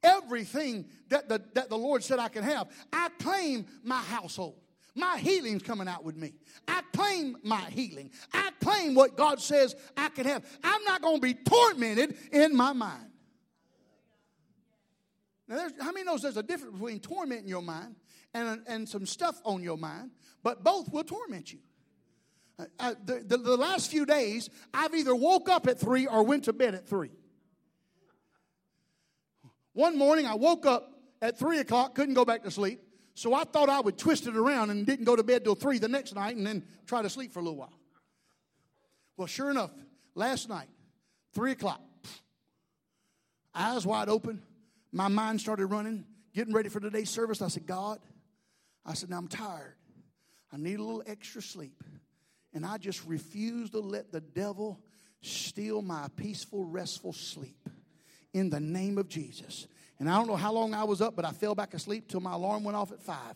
everything 0.05 0.85
that 1.09 1.27
the, 1.27 1.41
that 1.53 1.69
the 1.69 1.77
Lord 1.77 2.03
said 2.03 2.19
I 2.19 2.29
can 2.29 2.43
have. 2.43 2.67
I 2.93 3.09
claim 3.19 3.65
my 3.83 4.01
household. 4.01 4.55
My 4.95 5.17
healing's 5.17 5.61
coming 5.61 5.89
out 5.89 6.05
with 6.05 6.15
me. 6.15 6.33
I 6.67 6.81
claim 6.93 7.37
my 7.43 7.59
healing. 7.69 8.11
I 8.33 8.51
claim 8.61 8.95
what 8.95 9.17
God 9.17 9.41
says 9.41 9.75
I 9.97 10.07
can 10.07 10.25
have. 10.25 10.45
I'm 10.63 10.83
not 10.85 11.01
going 11.01 11.17
to 11.17 11.21
be 11.21 11.33
tormented 11.33 12.15
in 12.31 12.55
my 12.55 12.71
mind. 12.71 13.09
Now, 15.47 15.67
how 15.81 15.91
many 15.91 16.05
knows 16.05 16.21
there's 16.21 16.37
a 16.37 16.43
difference 16.43 16.73
between 16.73 16.99
tormenting 16.99 17.47
your 17.47 17.61
mind 17.61 17.95
and, 18.33 18.61
and 18.67 18.87
some 18.87 19.05
stuff 19.05 19.39
on 19.43 19.61
your 19.61 19.77
mind, 19.77 20.11
but 20.43 20.63
both 20.63 20.91
will 20.91 21.03
torment 21.03 21.51
you. 21.51 21.59
Uh, 22.57 22.65
uh 22.79 22.95
the, 23.03 23.23
the, 23.25 23.37
the 23.37 23.57
last 23.57 23.91
few 23.91 24.05
days, 24.05 24.49
I've 24.73 24.95
either 24.95 25.13
woke 25.13 25.49
up 25.49 25.67
at 25.67 25.79
three 25.79 26.07
or 26.07 26.23
went 26.23 26.45
to 26.45 26.53
bed 26.53 26.73
at 26.73 26.87
three. 26.87 27.11
One 29.75 29.97
morning 29.97 30.25
I 30.25 30.35
woke 30.35 30.65
up 30.65 30.89
at 31.21 31.37
3 31.37 31.59
o'clock, 31.59 31.95
couldn't 31.95 32.13
go 32.13 32.23
back 32.23 32.43
to 32.43 32.51
sleep. 32.51 32.79
So 33.13 33.33
I 33.33 33.43
thought 33.43 33.69
I 33.69 33.81
would 33.81 33.97
twist 33.97 34.25
it 34.25 34.35
around 34.35 34.69
and 34.69 34.85
didn't 34.85 35.03
go 35.03 35.17
to 35.17 35.23
bed 35.23 35.43
till 35.43 35.53
3 35.53 35.79
the 35.79 35.89
next 35.89 36.15
night 36.15 36.37
and 36.37 36.47
then 36.47 36.63
try 36.85 37.01
to 37.01 37.09
sleep 37.09 37.33
for 37.33 37.39
a 37.39 37.41
little 37.43 37.57
while. 37.57 37.77
Well, 39.17 39.27
sure 39.27 39.51
enough, 39.51 39.71
last 40.15 40.47
night, 40.47 40.69
3 41.33 41.51
o'clock, 41.51 41.81
eyes 43.53 43.85
wide 43.85 44.07
open, 44.07 44.41
my 44.93 45.09
mind 45.09 45.41
started 45.41 45.65
running, 45.65 46.05
getting 46.33 46.53
ready 46.53 46.69
for 46.69 46.79
today's 46.79 47.09
service. 47.09 47.41
I 47.41 47.49
said, 47.49 47.65
God, 47.65 47.99
I 48.85 48.93
said, 48.93 49.09
now 49.09 49.17
I'm 49.17 49.27
tired. 49.27 49.75
I 50.53 50.57
need 50.57 50.79
a 50.79 50.83
little 50.83 51.03
extra 51.05 51.41
sleep. 51.41 51.83
And 52.53 52.65
I 52.65 52.77
just 52.77 53.05
refuse 53.05 53.71
to 53.71 53.79
let 53.81 54.13
the 54.13 54.21
devil 54.21 54.79
steal 55.21 55.81
my 55.81 56.07
peaceful, 56.15 56.63
restful 56.63 57.11
sleep 57.11 57.69
in 58.35 58.49
the 58.49 58.59
name 58.59 58.97
of 58.97 59.07
Jesus. 59.07 59.67
And 59.97 60.09
I 60.09 60.17
don't 60.17 60.27
know 60.27 60.35
how 60.35 60.51
long 60.51 60.73
I 60.73 60.83
was 60.83 61.01
up, 61.01 61.15
but 61.15 61.23
I 61.23 61.31
fell 61.31 61.55
back 61.55 61.73
asleep 61.73 62.09
till 62.09 62.19
my 62.19 62.33
alarm 62.33 62.65
went 62.65 62.75
off 62.75 62.91
at 62.91 63.01
five. 63.01 63.35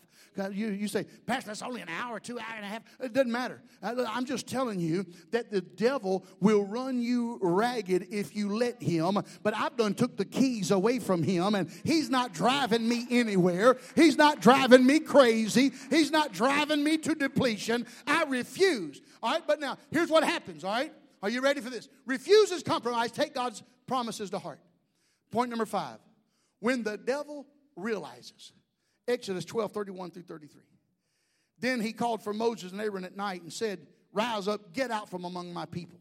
You, 0.52 0.68
you 0.68 0.88
say, 0.88 1.06
Pastor, 1.24 1.48
that's 1.48 1.62
only 1.62 1.80
an 1.80 1.88
hour, 1.88 2.20
two 2.20 2.38
hour 2.38 2.54
and 2.54 2.64
a 2.64 2.68
half. 2.68 2.82
It 3.00 3.14
doesn't 3.14 3.32
matter. 3.32 3.62
Uh, 3.82 4.04
I'm 4.06 4.26
just 4.26 4.46
telling 4.46 4.78
you 4.78 5.06
that 5.30 5.50
the 5.50 5.62
devil 5.62 6.26
will 6.38 6.66
run 6.66 7.00
you 7.00 7.38
ragged 7.40 8.08
if 8.10 8.36
you 8.36 8.54
let 8.54 8.82
him. 8.82 9.18
But 9.42 9.56
I've 9.56 9.76
done 9.78 9.94
took 9.94 10.18
the 10.18 10.26
keys 10.26 10.70
away 10.70 10.98
from 10.98 11.22
him, 11.22 11.54
and 11.54 11.70
he's 11.82 12.10
not 12.10 12.34
driving 12.34 12.86
me 12.86 13.06
anywhere. 13.10 13.78
He's 13.96 14.18
not 14.18 14.42
driving 14.42 14.84
me 14.84 15.00
crazy. 15.00 15.72
He's 15.88 16.10
not 16.10 16.32
driving 16.34 16.84
me 16.84 16.98
to 16.98 17.14
depletion. 17.14 17.86
I 18.06 18.24
refuse. 18.24 19.00
All 19.22 19.32
right, 19.32 19.42
but 19.46 19.60
now 19.60 19.78
here's 19.90 20.10
what 20.10 20.24
happens. 20.24 20.62
All 20.62 20.72
right, 20.72 20.92
are 21.22 21.30
you 21.30 21.40
ready 21.40 21.62
for 21.62 21.70
this? 21.70 21.88
Refuses 22.04 22.62
compromise. 22.62 23.12
Take 23.12 23.34
God's 23.34 23.62
promises 23.86 24.28
to 24.30 24.38
heart. 24.38 24.60
Point 25.30 25.50
number 25.50 25.66
five 25.66 25.98
when 26.60 26.82
the 26.82 26.96
devil 26.96 27.46
realizes, 27.76 28.52
Exodus 29.08 29.44
12 29.44 29.72
31 29.72 30.10
through 30.10 30.22
33. 30.22 30.62
Then 31.58 31.80
he 31.80 31.92
called 31.92 32.22
for 32.22 32.32
Moses 32.32 32.72
and 32.72 32.80
Aaron 32.80 33.04
at 33.04 33.16
night 33.16 33.42
and 33.42 33.52
said, 33.52 33.86
Rise 34.12 34.48
up, 34.48 34.72
get 34.72 34.90
out 34.90 35.08
from 35.08 35.24
among 35.24 35.52
my 35.52 35.66
people. 35.66 35.98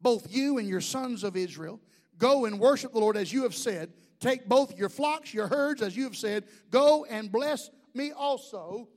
Both 0.00 0.34
you 0.34 0.58
and 0.58 0.68
your 0.68 0.80
sons 0.80 1.22
of 1.22 1.36
Israel, 1.36 1.80
go 2.18 2.44
and 2.44 2.58
worship 2.58 2.92
the 2.92 2.98
Lord 2.98 3.16
as 3.16 3.32
you 3.32 3.42
have 3.44 3.54
said. 3.54 3.92
Take 4.20 4.48
both 4.48 4.76
your 4.76 4.88
flocks, 4.88 5.32
your 5.32 5.46
herds, 5.46 5.82
as 5.82 5.96
you 5.96 6.04
have 6.04 6.16
said. 6.16 6.44
Go 6.70 7.04
and 7.04 7.30
bless 7.30 7.70
me 7.94 8.12
also. 8.12 8.88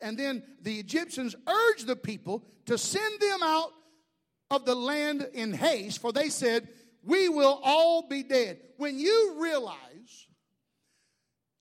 And 0.00 0.18
then 0.18 0.42
the 0.60 0.78
Egyptians 0.78 1.34
urged 1.46 1.86
the 1.86 1.96
people 1.96 2.44
to 2.66 2.76
send 2.76 3.20
them 3.20 3.40
out 3.42 3.70
of 4.50 4.64
the 4.64 4.74
land 4.74 5.28
in 5.32 5.52
haste, 5.52 6.00
for 6.00 6.12
they 6.12 6.28
said, 6.28 6.68
we 7.06 7.28
will 7.28 7.60
all 7.62 8.06
be 8.08 8.22
dead. 8.22 8.58
When 8.76 8.98
you 8.98 9.36
realize 9.38 10.26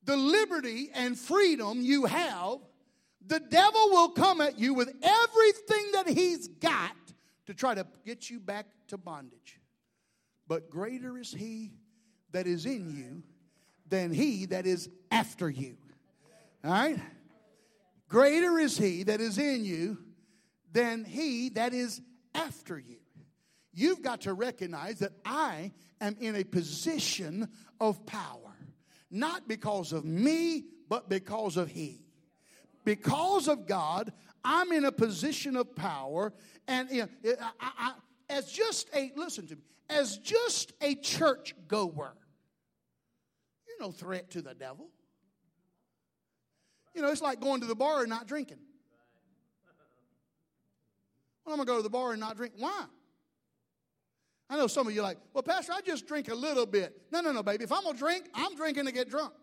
the 0.03 0.17
liberty 0.17 0.89
and 0.93 1.17
freedom 1.17 1.81
you 1.81 2.05
have, 2.05 2.57
the 3.25 3.39
devil 3.39 3.89
will 3.89 4.09
come 4.09 4.41
at 4.41 4.59
you 4.59 4.73
with 4.73 4.89
everything 5.01 5.91
that 5.93 6.07
he's 6.07 6.47
got 6.47 6.95
to 7.45 7.53
try 7.53 7.75
to 7.75 7.85
get 8.05 8.29
you 8.29 8.39
back 8.39 8.65
to 8.87 8.97
bondage. 8.97 9.59
But 10.47 10.69
greater 10.69 11.17
is 11.17 11.31
he 11.31 11.71
that 12.31 12.47
is 12.47 12.65
in 12.65 12.95
you 12.95 13.23
than 13.87 14.11
he 14.11 14.45
that 14.47 14.65
is 14.65 14.89
after 15.11 15.49
you. 15.49 15.77
All 16.63 16.71
right? 16.71 16.99
Greater 18.09 18.59
is 18.59 18.77
he 18.77 19.03
that 19.03 19.21
is 19.21 19.37
in 19.37 19.65
you 19.65 19.97
than 20.71 21.03
he 21.03 21.49
that 21.49 21.73
is 21.73 22.01
after 22.33 22.77
you. 22.77 22.97
You've 23.77 24.01
got 24.01 24.21
to 24.21 24.33
recognize 24.33 24.99
that 24.99 25.11
I 25.25 25.73
am 25.99 26.15
in 26.21 26.35
a 26.37 26.45
position 26.45 27.49
of 27.81 28.05
power, 28.05 28.55
not 29.11 29.49
because 29.49 29.91
of 29.91 30.05
me, 30.05 30.63
but 30.87 31.09
because 31.09 31.57
of 31.57 31.69
He. 31.69 32.05
Because 32.85 33.49
of 33.49 33.67
God, 33.67 34.13
I'm 34.45 34.71
in 34.71 34.85
a 34.85 34.93
position 34.93 35.57
of 35.57 35.75
power, 35.75 36.31
and 36.69 36.87
I, 36.93 37.07
I, 37.59 37.93
as 38.29 38.49
just 38.49 38.89
a 38.95 39.11
listen 39.17 39.45
to 39.47 39.55
me, 39.57 39.61
as 39.89 40.19
just 40.19 40.71
a 40.81 40.95
church 40.95 41.53
goer, 41.67 42.15
You're 43.67 43.87
no 43.87 43.91
threat 43.91 44.31
to 44.31 44.41
the 44.41 44.53
devil. 44.53 44.87
You 46.93 47.01
know, 47.01 47.11
it's 47.11 47.21
like 47.21 47.41
going 47.41 47.59
to 47.59 47.67
the 47.67 47.75
bar 47.75 48.01
and 48.01 48.09
not 48.09 48.25
drinking. 48.25 48.59
Well, 51.45 51.53
I'm 51.53 51.59
to 51.59 51.65
go 51.65 51.75
to 51.77 51.83
the 51.83 51.89
bar 51.89 52.11
and 52.11 52.21
not 52.21 52.37
drink. 52.37 52.53
Why? 52.57 52.85
I 54.49 54.57
know 54.57 54.67
some 54.67 54.87
of 54.87 54.93
you 54.93 55.01
are 55.01 55.03
like, 55.03 55.17
well, 55.33 55.43
Pastor, 55.43 55.73
I 55.73 55.81
just 55.81 56.07
drink 56.07 56.29
a 56.29 56.35
little 56.35 56.65
bit. 56.65 57.01
No, 57.11 57.21
no, 57.21 57.31
no, 57.31 57.41
baby. 57.41 57.63
If 57.63 57.71
I'm 57.71 57.83
going 57.83 57.95
to 57.95 57.99
drink, 57.99 58.25
I'm 58.33 58.55
drinking 58.55 58.85
to 58.85 58.91
get 58.91 59.09
drunk. 59.09 59.33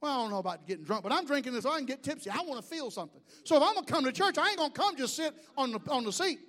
Well, 0.00 0.12
I 0.12 0.22
don't 0.22 0.30
know 0.30 0.38
about 0.38 0.66
getting 0.66 0.84
drunk, 0.84 1.02
but 1.02 1.12
I'm 1.12 1.26
drinking 1.26 1.52
this 1.52 1.64
so 1.64 1.70
I 1.70 1.76
can 1.76 1.86
get 1.86 2.02
tipsy. 2.02 2.30
I 2.30 2.42
want 2.42 2.62
to 2.62 2.66
feel 2.66 2.90
something. 2.90 3.20
So 3.44 3.56
if 3.56 3.62
I'm 3.62 3.74
going 3.74 3.84
to 3.84 3.92
come 3.92 4.04
to 4.04 4.12
church, 4.12 4.38
I 4.38 4.48
ain't 4.48 4.58
going 4.58 4.72
to 4.72 4.78
come 4.78 4.96
just 4.96 5.16
sit 5.16 5.34
on 5.56 5.72
the, 5.72 5.80
on 5.90 6.04
the 6.04 6.12
seat. 6.12 6.40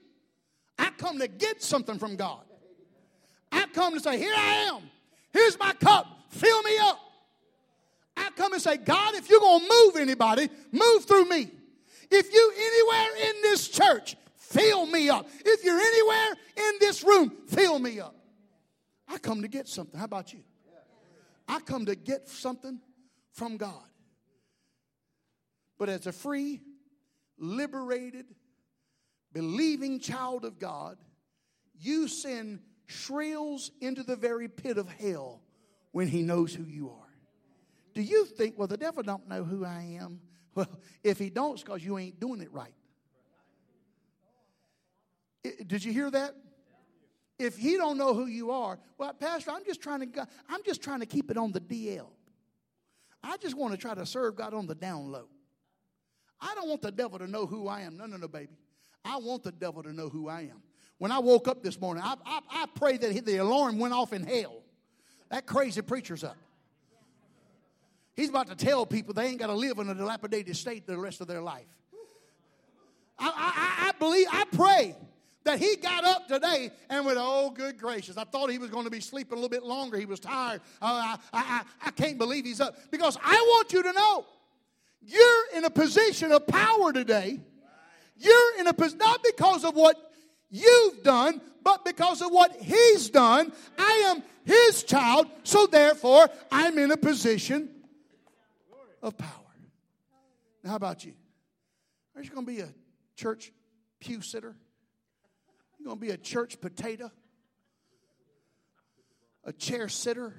I 0.79 0.89
come 0.97 1.19
to 1.19 1.27
get 1.27 1.61
something 1.61 1.99
from 1.99 2.15
God. 2.15 2.43
I 3.51 3.65
come 3.73 3.93
to 3.93 3.99
say, 3.99 4.17
Here 4.17 4.33
I 4.35 4.69
am. 4.69 4.89
Here's 5.33 5.59
my 5.59 5.73
cup. 5.73 6.07
Fill 6.29 6.63
me 6.63 6.77
up. 6.79 6.99
I 8.15 8.29
come 8.35 8.53
and 8.53 8.61
say, 8.61 8.77
God, 8.77 9.15
if 9.15 9.29
you're 9.29 9.39
going 9.39 9.61
to 9.61 9.67
move 9.69 9.95
anybody, 9.97 10.49
move 10.71 11.05
through 11.05 11.25
me. 11.25 11.49
If 12.09 12.33
you 12.33 12.53
anywhere 12.57 13.29
in 13.29 13.41
this 13.41 13.67
church, 13.67 14.15
fill 14.51 14.85
me 14.85 15.09
up. 15.09 15.27
If 15.45 15.63
you're 15.63 15.79
anywhere 15.79 16.37
in 16.57 16.71
this 16.79 17.03
room, 17.03 17.31
fill 17.47 17.79
me 17.79 17.99
up. 17.99 18.15
I 19.07 19.17
come 19.17 19.41
to 19.41 19.47
get 19.47 19.67
something. 19.67 19.99
How 19.99 20.05
about 20.05 20.33
you? 20.33 20.39
I 21.47 21.59
come 21.59 21.85
to 21.87 21.95
get 21.95 22.29
something 22.29 22.79
from 23.33 23.57
God. 23.57 23.83
But 25.77 25.89
as 25.89 26.07
a 26.07 26.11
free, 26.11 26.61
liberated, 27.37 28.25
believing 29.33 29.99
child 29.99 30.45
of 30.45 30.59
God, 30.59 30.97
you 31.79 32.07
send 32.07 32.59
shrills 32.85 33.71
into 33.81 34.03
the 34.03 34.15
very 34.15 34.47
pit 34.47 34.77
of 34.77 34.87
hell 34.89 35.41
when 35.91 36.07
he 36.07 36.21
knows 36.21 36.53
who 36.53 36.63
you 36.63 36.89
are. 36.89 37.09
Do 37.93 38.01
you 38.01 38.25
think, 38.25 38.57
well, 38.57 38.67
the 38.67 38.77
devil 38.77 39.03
don't 39.03 39.27
know 39.27 39.43
who 39.43 39.65
I 39.65 39.97
am? 39.99 40.21
Well, 40.53 40.67
if 41.01 41.17
he 41.17 41.29
don't, 41.29 41.53
it's 41.53 41.63
because 41.63 41.81
you 41.81 41.97
ain't 41.97 42.19
doing 42.19 42.41
it 42.41 42.51
right. 42.51 42.73
Did 45.43 45.83
you 45.83 45.91
hear 45.91 46.09
that? 46.11 46.35
If 47.39 47.57
he 47.57 47.75
don't 47.75 47.97
know 47.97 48.13
who 48.13 48.27
you 48.27 48.51
are, 48.51 48.77
well, 48.97 49.13
Pastor, 49.13 49.51
I'm 49.51 49.65
just 49.65 49.81
trying 49.81 50.11
to 50.11 50.27
I'm 50.47 50.63
just 50.63 50.81
trying 50.81 50.99
to 50.99 51.07
keep 51.07 51.31
it 51.31 51.37
on 51.37 51.51
the 51.51 51.59
DL. 51.59 52.07
I 53.23 53.37
just 53.37 53.55
want 53.55 53.73
to 53.73 53.77
try 53.77 53.95
to 53.95 54.05
serve 54.05 54.35
God 54.35 54.53
on 54.53 54.67
the 54.67 54.75
down 54.75 55.11
low. 55.11 55.27
I 56.39 56.53
don't 56.55 56.69
want 56.69 56.81
the 56.81 56.91
devil 56.91 57.19
to 57.19 57.27
know 57.27 57.45
who 57.45 57.67
I 57.67 57.81
am. 57.81 57.97
No, 57.97 58.05
no, 58.05 58.17
no, 58.17 58.27
baby. 58.27 58.53
I 59.03 59.17
want 59.17 59.43
the 59.43 59.51
devil 59.51 59.81
to 59.83 59.93
know 59.93 60.09
who 60.09 60.27
I 60.27 60.41
am. 60.41 60.61
When 60.97 61.11
I 61.11 61.19
woke 61.19 61.47
up 61.47 61.63
this 61.63 61.79
morning, 61.79 62.03
I, 62.03 62.15
I, 62.25 62.39
I 62.51 62.65
pray 62.75 62.97
that 62.97 63.25
the 63.25 63.37
alarm 63.37 63.79
went 63.79 63.93
off 63.93 64.13
in 64.13 64.23
hell. 64.23 64.61
That 65.29 65.47
crazy 65.47 65.81
preacher's 65.81 66.23
up. 66.23 66.37
He's 68.15 68.29
about 68.29 68.47
to 68.47 68.55
tell 68.55 68.85
people 68.85 69.13
they 69.13 69.25
ain't 69.27 69.39
got 69.39 69.47
to 69.47 69.53
live 69.53 69.79
in 69.79 69.89
a 69.89 69.95
dilapidated 69.95 70.55
state 70.55 70.85
the 70.85 70.97
rest 70.97 71.21
of 71.21 71.27
their 71.27 71.41
life. 71.41 71.65
I, 73.17 73.31
I, 73.35 73.87
I 73.89 73.91
believe, 73.97 74.27
I 74.31 74.45
pray 74.51 74.95
that 75.43 75.59
he 75.59 75.75
got 75.75 76.03
up 76.03 76.27
today 76.27 76.71
and 76.89 77.05
went, 77.05 77.17
Oh, 77.19 77.51
good 77.51 77.77
gracious. 77.77 78.17
I 78.17 78.23
thought 78.23 78.51
he 78.51 78.57
was 78.57 78.69
going 78.69 78.85
to 78.85 78.91
be 78.91 78.99
sleeping 78.99 79.33
a 79.33 79.35
little 79.35 79.49
bit 79.49 79.63
longer. 79.63 79.97
He 79.97 80.05
was 80.05 80.19
tired. 80.19 80.61
Uh, 80.81 81.15
I, 81.15 81.17
I, 81.33 81.61
I 81.85 81.91
can't 81.91 82.17
believe 82.17 82.45
he's 82.45 82.61
up. 82.61 82.75
Because 82.91 83.17
I 83.23 83.33
want 83.33 83.73
you 83.73 83.83
to 83.83 83.93
know 83.93 84.25
you're 85.01 85.45
in 85.55 85.65
a 85.65 85.69
position 85.69 86.31
of 86.31 86.45
power 86.47 86.93
today. 86.93 87.39
You're 88.17 88.59
in 88.59 88.67
a 88.67 88.73
position, 88.73 88.99
not 88.99 89.23
because 89.23 89.65
of 89.65 89.75
what 89.75 89.95
you've 90.51 91.01
done, 91.03 91.41
but 91.63 91.83
because 91.85 92.21
of 92.21 92.31
what 92.31 92.55
he's 92.61 93.09
done. 93.09 93.51
I 93.77 94.11
am 94.11 94.23
his 94.45 94.83
child, 94.83 95.27
so 95.43 95.65
therefore 95.65 96.29
I'm 96.51 96.77
in 96.77 96.91
a 96.91 96.97
position 96.97 97.69
of 99.01 99.17
power. 99.17 99.29
Now, 100.63 100.71
how 100.71 100.75
about 100.75 101.03
you? 101.03 101.13
Are 102.15 102.21
you 102.21 102.29
going 102.29 102.45
to 102.45 102.51
be 102.51 102.59
a 102.59 102.69
church 103.15 103.51
pew 103.99 104.21
sitter? 104.21 104.55
You're 105.81 105.95
going 105.95 105.99
to 105.99 106.05
be 106.05 106.11
a 106.11 106.17
church 106.17 106.61
potato? 106.61 107.09
A 109.43 109.51
chair 109.51 109.89
sitter? 109.89 110.35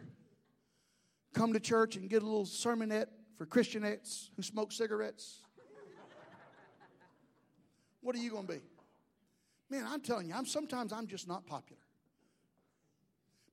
Come 1.34 1.52
to 1.54 1.58
church 1.58 1.96
and 1.96 2.08
get 2.08 2.22
a 2.22 2.24
little 2.24 2.44
sermonette 2.44 3.06
for 3.36 3.44
Christianettes 3.44 4.28
who 4.36 4.42
smoke 4.44 4.70
cigarettes? 4.70 5.40
What 8.02 8.14
are 8.14 8.20
you 8.20 8.30
going 8.30 8.46
to 8.46 8.52
be? 8.52 8.60
Man, 9.68 9.84
I'm 9.84 10.00
telling 10.00 10.28
you, 10.28 10.34
I'm 10.36 10.46
sometimes 10.46 10.92
I'm 10.92 11.08
just 11.08 11.26
not 11.26 11.44
popular. 11.44 11.82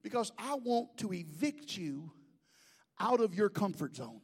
Because 0.03 0.31
I 0.37 0.55
want 0.63 0.95
to 0.97 1.11
evict 1.11 1.75
you 1.75 2.11
out 2.99 3.19
of 3.19 3.33
your 3.33 3.49
comfort 3.49 3.95
zone. 3.95 4.21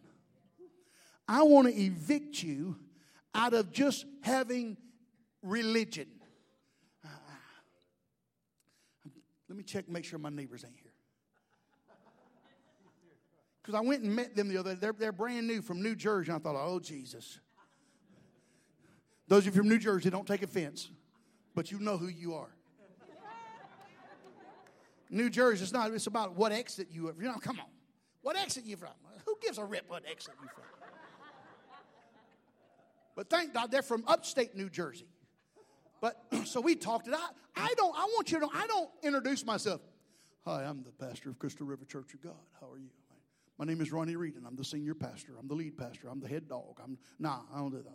I 1.28 1.42
want 1.42 1.68
to 1.68 1.74
evict 1.74 2.44
you 2.44 2.78
out 3.34 3.56
of 3.56 3.72
just 3.72 4.06
having 4.22 4.78
religion. 5.42 6.08
Let 9.48 9.58
me 9.58 9.64
check, 9.64 9.88
make 9.88 10.06
sure 10.06 10.20
my 10.20 10.30
neighbors 10.30 10.64
ain't 10.66 10.76
here. 10.82 10.92
Because 13.62 13.76
I 13.76 13.82
went 13.82 14.04
and 14.04 14.16
met 14.16 14.36
them 14.36 14.48
the 14.48 14.58
other 14.58 14.74
day. 14.74 14.80
They're, 14.80 14.94
they're 14.94 15.12
brand 15.12 15.48
new 15.48 15.62
from 15.62 15.82
New 15.82 15.96
Jersey. 15.96 16.32
I 16.32 16.38
thought, 16.38 16.56
oh, 16.56 16.80
Jesus. 16.80 17.40
Those 19.28 19.48
of 19.48 19.56
you 19.56 19.62
from 19.62 19.70
New 19.70 19.80
Jersey, 19.80 20.10
don't 20.10 20.28
take 20.28 20.44
offense, 20.44 20.90
but 21.56 21.72
you 21.72 21.80
know 21.80 21.98
who 21.98 22.08
you 22.08 22.36
are. 22.36 22.50
New 25.10 25.30
Jersey, 25.30 25.64
it's 25.64 25.72
not, 25.72 25.92
it's 25.92 26.08
about 26.08 26.36
what 26.36 26.52
exit 26.52 26.88
you. 26.92 27.14
You 27.20 27.28
know, 27.28 27.36
come 27.36 27.60
on. 27.60 27.68
What 28.22 28.36
exit 28.38 28.66
you 28.66 28.78
from? 28.78 28.90
Who 29.26 29.38
gives 29.42 29.58
a 29.58 29.66
rip 29.66 29.86
what 29.88 30.04
exit 30.10 30.34
you 30.42 30.48
from? 30.54 30.64
But 33.16 33.30
thank 33.30 33.54
God 33.54 33.72
they're 33.72 33.82
from 33.82 34.04
upstate 34.08 34.56
New 34.56 34.70
Jersey. 34.70 35.08
But 36.02 36.22
so 36.46 36.62
we 36.62 36.76
talked 36.76 37.08
it 37.08 37.14
out. 37.14 37.36
I 37.56 37.74
don't, 37.78 37.96
I 37.96 38.04
want 38.06 38.32
you 38.32 38.40
to 38.40 38.46
know, 38.46 38.52
I 38.54 38.68
don't 38.68 38.90
introduce 39.04 39.46
myself. 39.46 39.82
Hi, 40.46 40.64
I'm 40.64 40.84
the 40.84 40.92
pastor 41.06 41.30
of 41.30 41.40
Crystal 41.40 41.66
River 41.66 41.86
Church 41.86 42.14
of 42.14 42.22
God. 42.22 42.34
How 42.60 42.70
are 42.70 42.78
you? 42.78 42.90
My 43.58 43.66
name 43.66 43.80
is 43.82 43.92
Ronnie 43.92 44.16
Reed, 44.16 44.36
and 44.36 44.46
I'm 44.46 44.56
the 44.56 44.66
senior 44.66 44.94
pastor. 44.94 45.34
I'm 45.40 45.48
the 45.48 45.56
lead 45.56 45.78
pastor. 45.78 46.10
I'm 46.10 46.20
the 46.20 46.28
head 46.28 46.48
dog. 46.48 46.80
I'm 46.84 46.98
nah, 47.20 47.40
I 47.54 47.58
don't 47.58 47.72
do 47.72 47.78
that. 47.78 47.94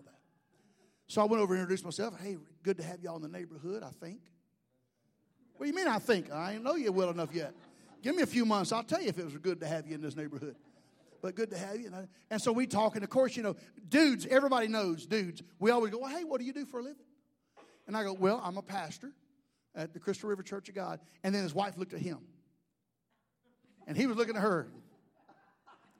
So 1.06 1.20
I 1.20 1.24
went 1.24 1.42
over 1.42 1.54
and 1.54 1.60
introduced 1.60 1.84
myself. 1.84 2.14
Hey, 2.20 2.36
good 2.62 2.78
to 2.78 2.84
have 2.84 3.02
y'all 3.02 3.16
in 3.16 3.22
the 3.22 3.28
neighborhood, 3.28 3.82
I 3.82 3.90
think. 4.04 4.20
What 5.56 5.66
do 5.66 5.70
you 5.70 5.76
mean 5.76 5.88
I 5.88 5.98
think? 5.98 6.32
I 6.32 6.54
ain't 6.54 6.64
know 6.64 6.76
you 6.76 6.90
well 6.92 7.10
enough 7.10 7.34
yet. 7.34 7.52
Give 8.02 8.16
me 8.16 8.22
a 8.22 8.26
few 8.26 8.46
months. 8.46 8.72
I'll 8.72 8.82
tell 8.82 9.02
you 9.02 9.08
if 9.08 9.18
it 9.18 9.24
was 9.24 9.36
good 9.36 9.60
to 9.60 9.66
have 9.66 9.86
you 9.86 9.94
in 9.94 10.00
this 10.00 10.16
neighborhood 10.16 10.56
but 11.22 11.34
good 11.34 11.50
to 11.50 11.58
have 11.58 11.78
you. 11.78 11.92
And 12.30 12.40
so 12.40 12.52
we 12.52 12.66
talk, 12.66 12.94
and 12.94 13.04
of 13.04 13.10
course, 13.10 13.36
you 13.36 13.42
know, 13.42 13.56
dudes, 13.88 14.26
everybody 14.26 14.68
knows 14.68 15.06
dudes. 15.06 15.42
We 15.58 15.70
always 15.70 15.92
go, 15.92 15.98
well, 15.98 16.16
hey, 16.16 16.24
what 16.24 16.40
do 16.40 16.46
you 16.46 16.52
do 16.52 16.64
for 16.64 16.80
a 16.80 16.82
living? 16.82 17.02
And 17.90 17.96
I 17.96 18.04
go, 18.04 18.12
well, 18.12 18.40
I'm 18.44 18.56
a 18.56 18.62
pastor 18.62 19.10
at 19.74 19.92
the 19.92 19.98
Crystal 19.98 20.28
River 20.28 20.44
Church 20.44 20.68
of 20.68 20.76
God. 20.76 21.00
And 21.24 21.34
then 21.34 21.42
his 21.42 21.52
wife 21.52 21.76
looked 21.76 21.92
at 21.92 21.98
him. 21.98 22.18
And 23.88 23.96
he 23.96 24.06
was 24.06 24.16
looking 24.16 24.36
at 24.36 24.42
her. 24.42 24.68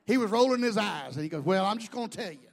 He 0.06 0.16
was 0.16 0.30
rolling 0.30 0.62
his 0.62 0.76
eyes. 0.76 1.16
And 1.16 1.24
he 1.24 1.28
goes, 1.28 1.42
well, 1.42 1.64
I'm 1.64 1.78
just 1.78 1.90
going 1.90 2.08
to 2.08 2.16
tell 2.16 2.30
you. 2.30 2.46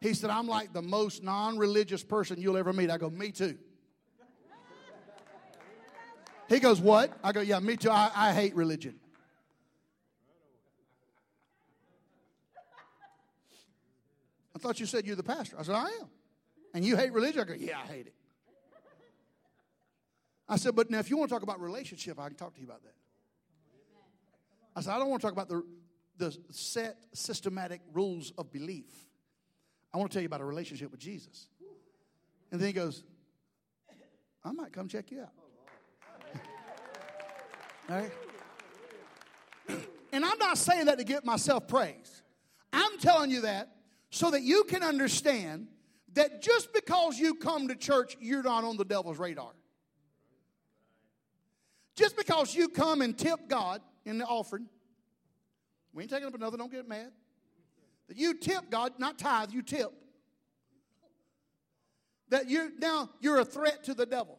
He 0.00 0.12
said, 0.12 0.28
I'm 0.28 0.48
like 0.48 0.72
the 0.72 0.82
most 0.82 1.22
non 1.22 1.56
religious 1.56 2.02
person 2.02 2.40
you'll 2.40 2.56
ever 2.56 2.72
meet. 2.72 2.90
I 2.90 2.98
go, 2.98 3.08
me 3.08 3.30
too. 3.30 3.56
He 6.48 6.58
goes, 6.58 6.80
What? 6.80 7.16
I 7.22 7.30
go, 7.30 7.42
Yeah, 7.42 7.60
me 7.60 7.76
too. 7.76 7.90
I, 7.90 8.10
I 8.12 8.32
hate 8.32 8.56
religion. 8.56 8.96
I 14.56 14.58
thought 14.58 14.80
you 14.80 14.86
said 14.86 15.06
you're 15.06 15.14
the 15.14 15.22
pastor. 15.22 15.54
I 15.60 15.62
said, 15.62 15.76
I 15.76 15.86
am. 15.86 16.10
And 16.74 16.84
you 16.84 16.96
hate 16.96 17.12
religion? 17.12 17.40
I 17.40 17.44
go, 17.44 17.54
Yeah, 17.54 17.78
I 17.78 17.86
hate 17.86 18.08
it. 18.08 18.14
I 20.48 20.56
said, 20.56 20.74
But 20.74 20.90
now 20.90 20.98
if 20.98 21.10
you 21.10 21.16
want 21.16 21.30
to 21.30 21.34
talk 21.34 21.42
about 21.42 21.60
relationship, 21.60 22.18
I 22.18 22.28
can 22.28 22.36
talk 22.36 22.54
to 22.54 22.60
you 22.60 22.66
about 22.66 22.82
that. 22.82 22.94
I 24.76 24.80
said, 24.80 24.92
I 24.92 24.98
don't 24.98 25.08
want 25.08 25.22
to 25.22 25.26
talk 25.26 25.32
about 25.32 25.48
the, 25.48 25.62
the 26.18 26.36
set 26.50 26.96
systematic 27.12 27.80
rules 27.92 28.32
of 28.36 28.52
belief. 28.52 28.90
I 29.92 29.98
want 29.98 30.10
to 30.10 30.14
tell 30.14 30.22
you 30.22 30.26
about 30.26 30.40
a 30.40 30.44
relationship 30.44 30.90
with 30.90 31.00
Jesus. 31.00 31.48
And 32.50 32.60
then 32.60 32.66
he 32.66 32.72
goes, 32.72 33.04
I 34.44 34.52
might 34.52 34.72
come 34.72 34.88
check 34.88 35.10
you 35.10 35.22
out. 35.22 35.32
All 37.88 37.96
right? 38.00 38.12
And 40.12 40.24
I'm 40.24 40.38
not 40.38 40.58
saying 40.58 40.86
that 40.86 40.98
to 40.98 41.04
get 41.04 41.24
myself 41.24 41.66
praise. 41.66 42.22
I'm 42.72 42.98
telling 42.98 43.30
you 43.30 43.42
that 43.42 43.70
so 44.10 44.30
that 44.30 44.42
you 44.42 44.64
can 44.64 44.82
understand 44.82 45.68
that 46.12 46.42
just 46.42 46.72
because 46.72 47.18
you 47.18 47.34
come 47.34 47.68
to 47.68 47.74
church, 47.74 48.16
you're 48.20 48.42
not 48.42 48.64
on 48.64 48.76
the 48.76 48.84
devil's 48.84 49.18
radar. 49.18 49.52
Just 51.94 52.16
because 52.16 52.54
you 52.54 52.68
come 52.68 53.02
and 53.02 53.16
tip 53.16 53.48
God 53.48 53.80
in 54.04 54.18
the 54.18 54.24
offering, 54.24 54.66
we 55.92 56.02
ain't 56.02 56.10
taking 56.10 56.26
up 56.26 56.34
another, 56.34 56.56
don't 56.56 56.72
get 56.72 56.88
mad. 56.88 57.12
That 58.08 58.16
you 58.16 58.34
tip 58.34 58.68
God, 58.70 58.92
not 58.98 59.18
tithe, 59.18 59.52
you 59.52 59.62
tip. 59.62 59.90
That 62.28 62.50
you're 62.50 62.70
now 62.78 63.10
you're 63.20 63.38
a 63.38 63.44
threat 63.44 63.84
to 63.84 63.94
the 63.94 64.06
devil. 64.06 64.38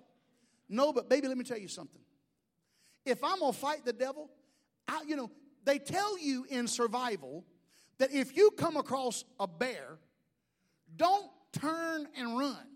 No, 0.68 0.92
but 0.92 1.10
baby, 1.10 1.28
let 1.28 1.38
me 1.38 1.44
tell 1.44 1.58
you 1.58 1.68
something. 1.68 2.02
If 3.06 3.24
I'm 3.24 3.40
gonna 3.40 3.54
fight 3.54 3.86
the 3.86 3.94
devil, 3.94 4.30
I, 4.88 5.04
you 5.08 5.16
know, 5.16 5.32
They 5.66 5.80
tell 5.80 6.18
you 6.18 6.46
in 6.50 6.68
survival 6.68 7.44
that 7.98 8.14
if 8.14 8.38
you 8.38 8.52
come 8.52 8.78
across 8.78 9.26
a 9.40 9.48
bear, 9.48 9.98
don't 10.96 11.32
turn 11.52 12.08
and 12.16 12.38
run. 12.38 12.68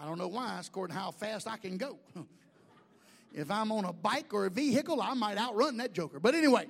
I 0.00 0.06
don't 0.06 0.18
know 0.18 0.28
why, 0.28 0.58
it's 0.58 0.68
according 0.68 0.94
to 0.94 1.00
how 1.00 1.10
fast 1.10 1.48
I 1.48 1.56
can 1.56 1.76
go. 1.76 1.98
if 3.34 3.50
I'm 3.50 3.72
on 3.72 3.84
a 3.84 3.92
bike 3.92 4.32
or 4.32 4.46
a 4.46 4.50
vehicle, 4.50 5.00
I 5.00 5.14
might 5.14 5.38
outrun 5.38 5.78
that 5.78 5.92
joker. 5.92 6.20
But 6.20 6.34
anyway, 6.34 6.66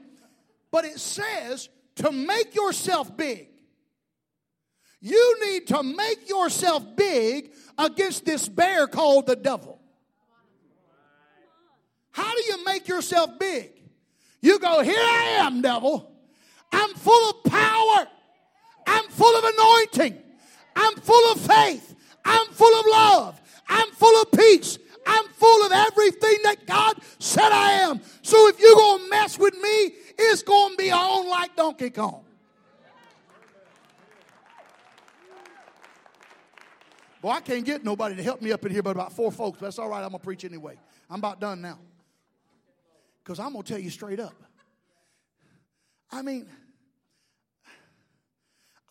but 0.70 0.84
it 0.84 0.98
says 0.98 1.68
to 1.96 2.12
make 2.12 2.54
yourself 2.54 3.16
big. 3.16 3.48
You 5.00 5.38
need 5.44 5.66
to 5.68 5.82
make 5.82 6.28
yourself 6.28 6.96
big 6.96 7.52
against 7.76 8.24
this 8.24 8.48
bear 8.48 8.86
called 8.86 9.26
the 9.26 9.36
devil. 9.36 9.78
How 12.10 12.34
do 12.34 12.42
you 12.44 12.64
make 12.64 12.88
yourself 12.88 13.38
big? 13.38 13.72
You 14.40 14.58
go, 14.58 14.82
Here 14.82 14.96
I 14.96 15.36
am, 15.40 15.62
devil. 15.62 16.10
I'm 16.72 16.94
full 16.94 17.30
of 17.30 17.44
power. 17.44 18.06
I'm 18.86 19.08
full 19.08 19.36
of 19.36 19.44
anointing. 19.44 20.18
I'm 20.76 20.96
full 20.96 21.32
of 21.32 21.40
faith. 21.40 21.93
I'm 22.24 22.46
full 22.48 22.80
of 22.80 22.86
love. 22.86 23.40
I'm 23.68 23.90
full 23.92 24.22
of 24.22 24.32
peace. 24.32 24.78
I'm 25.06 25.26
full 25.28 25.66
of 25.66 25.72
everything 25.72 26.36
that 26.44 26.66
God 26.66 26.96
said 27.18 27.52
I 27.52 27.72
am. 27.72 28.00
So 28.22 28.48
if 28.48 28.58
you're 28.58 28.74
going 28.74 29.04
to 29.04 29.10
mess 29.10 29.38
with 29.38 29.54
me, 29.54 29.92
it's 30.18 30.42
going 30.42 30.72
to 30.72 30.76
be 30.76 30.90
on 30.90 31.28
like 31.28 31.54
Donkey 31.56 31.90
Kong. 31.90 32.24
Boy, 37.20 37.30
I 37.30 37.40
can't 37.40 37.64
get 37.64 37.84
nobody 37.84 38.16
to 38.16 38.22
help 38.22 38.42
me 38.42 38.52
up 38.52 38.64
in 38.66 38.72
here 38.72 38.82
but 38.82 38.90
about 38.90 39.12
four 39.12 39.32
folks. 39.32 39.58
That's 39.58 39.78
all 39.78 39.88
right. 39.88 40.02
I'm 40.02 40.10
going 40.10 40.20
to 40.20 40.24
preach 40.24 40.44
anyway. 40.44 40.78
I'm 41.08 41.20
about 41.20 41.40
done 41.40 41.60
now. 41.60 41.78
Because 43.22 43.38
I'm 43.38 43.52
going 43.52 43.62
to 43.62 43.72
tell 43.72 43.80
you 43.80 43.88
straight 43.88 44.20
up. 44.20 44.34
I 46.12 46.20
mean, 46.20 46.46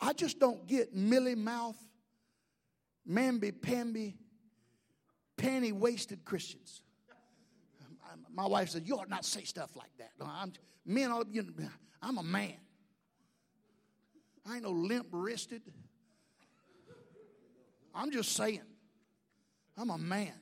I 0.02 0.14
just 0.14 0.40
don't 0.40 0.66
get 0.68 0.96
milly 0.96 1.36
mouth, 1.36 1.78
mamby 3.10 3.52
pamby, 3.62 4.18
panty 5.38 5.74
wasted 5.74 6.24
Christians. 6.26 6.82
My 8.34 8.46
wife 8.46 8.70
said, 8.70 8.88
You 8.88 8.98
ought 8.98 9.10
not 9.10 9.26
say 9.26 9.44
stuff 9.44 9.76
like 9.76 9.92
that. 9.98 10.12
I'm, 10.22 10.54
men 10.86 11.12
I'm 12.02 12.18
a 12.18 12.24
man. 12.24 12.56
I 14.46 14.56
ain't 14.56 14.64
no 14.64 14.72
limp 14.72 15.08
wristed. 15.12 15.62
I'm 17.96 18.12
just 18.12 18.34
saying, 18.34 18.62
I'm 19.78 19.90
a 19.90 19.98
man. 19.98 20.34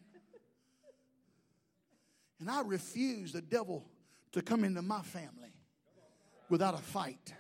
And 2.40 2.50
I 2.50 2.62
refuse 2.62 3.32
the 3.34 3.42
devil 3.42 3.86
to 4.32 4.42
come 4.42 4.64
into 4.64 4.82
my 4.82 5.02
family 5.02 5.54
without 6.50 6.74
a 6.74 6.82
fight. 6.82 7.34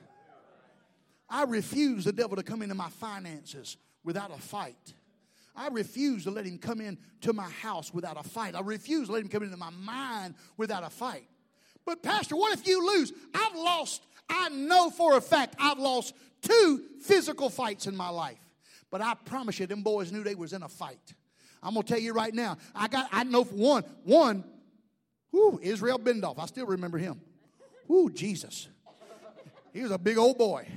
I 1.27 1.43
refuse 1.45 2.03
the 2.03 2.11
devil 2.11 2.35
to 2.35 2.43
come 2.43 2.61
into 2.61 2.75
my 2.75 2.89
finances 2.89 3.77
without 4.03 4.31
a 4.31 4.39
fight. 4.39 4.93
I 5.55 5.67
refuse 5.67 6.23
to 6.23 6.31
let 6.31 6.45
him 6.45 6.57
come 6.57 6.81
into 6.81 7.33
my 7.33 7.49
house 7.49 7.93
without 7.93 8.17
a 8.17 8.27
fight. 8.27 8.55
I 8.55 8.61
refuse 8.61 9.07
to 9.07 9.13
let 9.13 9.21
him 9.21 9.27
come 9.27 9.43
into 9.43 9.57
my 9.57 9.69
mind 9.69 10.35
without 10.57 10.83
a 10.83 10.89
fight. 10.89 11.27
But, 11.85 12.03
Pastor, 12.03 12.35
what 12.35 12.57
if 12.57 12.67
you 12.67 12.85
lose? 12.85 13.11
I've 13.33 13.55
lost, 13.55 14.03
I 14.29 14.49
know 14.49 14.89
for 14.89 15.17
a 15.17 15.21
fact, 15.21 15.55
I've 15.59 15.79
lost 15.79 16.13
two 16.41 16.83
physical 17.01 17.49
fights 17.49 17.87
in 17.87 17.95
my 17.95 18.09
life. 18.09 18.39
But 18.89 19.01
I 19.01 19.13
promise 19.13 19.59
you, 19.59 19.67
them 19.67 19.83
boys 19.83 20.11
knew 20.11 20.23
they 20.23 20.35
was 20.35 20.53
in 20.53 20.63
a 20.63 20.69
fight. 20.69 21.13
I'm 21.63 21.73
gonna 21.73 21.85
tell 21.85 21.99
you 21.99 22.13
right 22.13 22.33
now. 22.33 22.57
I 22.75 22.87
got, 22.87 23.07
I 23.11 23.23
know 23.23 23.43
for 23.43 23.55
one, 23.55 23.83
one, 24.03 24.43
whoo, 25.31 25.59
Israel 25.61 25.99
Bendorf. 25.99 26.39
I 26.39 26.45
still 26.47 26.65
remember 26.65 26.97
him. 26.97 27.21
Whoo, 27.87 28.09
Jesus. 28.09 28.67
He 29.73 29.81
was 29.81 29.91
a 29.91 29.97
big 29.97 30.17
old 30.17 30.37
boy. 30.37 30.67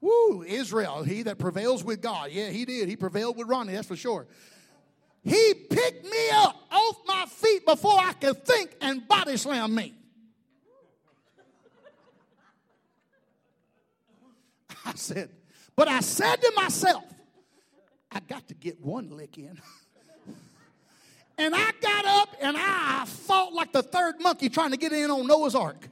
Woo, 0.00 0.44
Israel, 0.44 1.02
he 1.02 1.22
that 1.24 1.38
prevails 1.38 1.82
with 1.82 2.00
God. 2.00 2.30
Yeah, 2.30 2.50
he 2.50 2.64
did. 2.64 2.88
He 2.88 2.96
prevailed 2.96 3.36
with 3.36 3.48
Ronnie, 3.48 3.72
that's 3.72 3.88
for 3.88 3.96
sure. 3.96 4.26
He 5.24 5.54
picked 5.54 6.04
me 6.04 6.30
up 6.32 6.56
off 6.70 6.96
my 7.06 7.26
feet 7.26 7.66
before 7.66 7.98
I 7.98 8.12
could 8.12 8.44
think 8.44 8.74
and 8.80 9.06
body 9.08 9.36
slam 9.36 9.74
me. 9.74 9.94
I 14.84 14.92
said, 14.94 15.30
but 15.76 15.88
I 15.88 16.00
said 16.00 16.36
to 16.36 16.52
myself, 16.56 17.04
I 18.10 18.20
got 18.20 18.48
to 18.48 18.54
get 18.54 18.80
one 18.80 19.10
lick 19.10 19.36
in. 19.36 19.60
and 21.38 21.54
I 21.54 21.70
got 21.82 22.04
up 22.06 22.36
and 22.40 22.56
I 22.58 23.04
fought 23.06 23.52
like 23.52 23.72
the 23.72 23.82
third 23.82 24.14
monkey 24.20 24.48
trying 24.48 24.70
to 24.70 24.78
get 24.78 24.92
in 24.92 25.10
on 25.10 25.26
Noah's 25.26 25.54
Ark. 25.54 25.88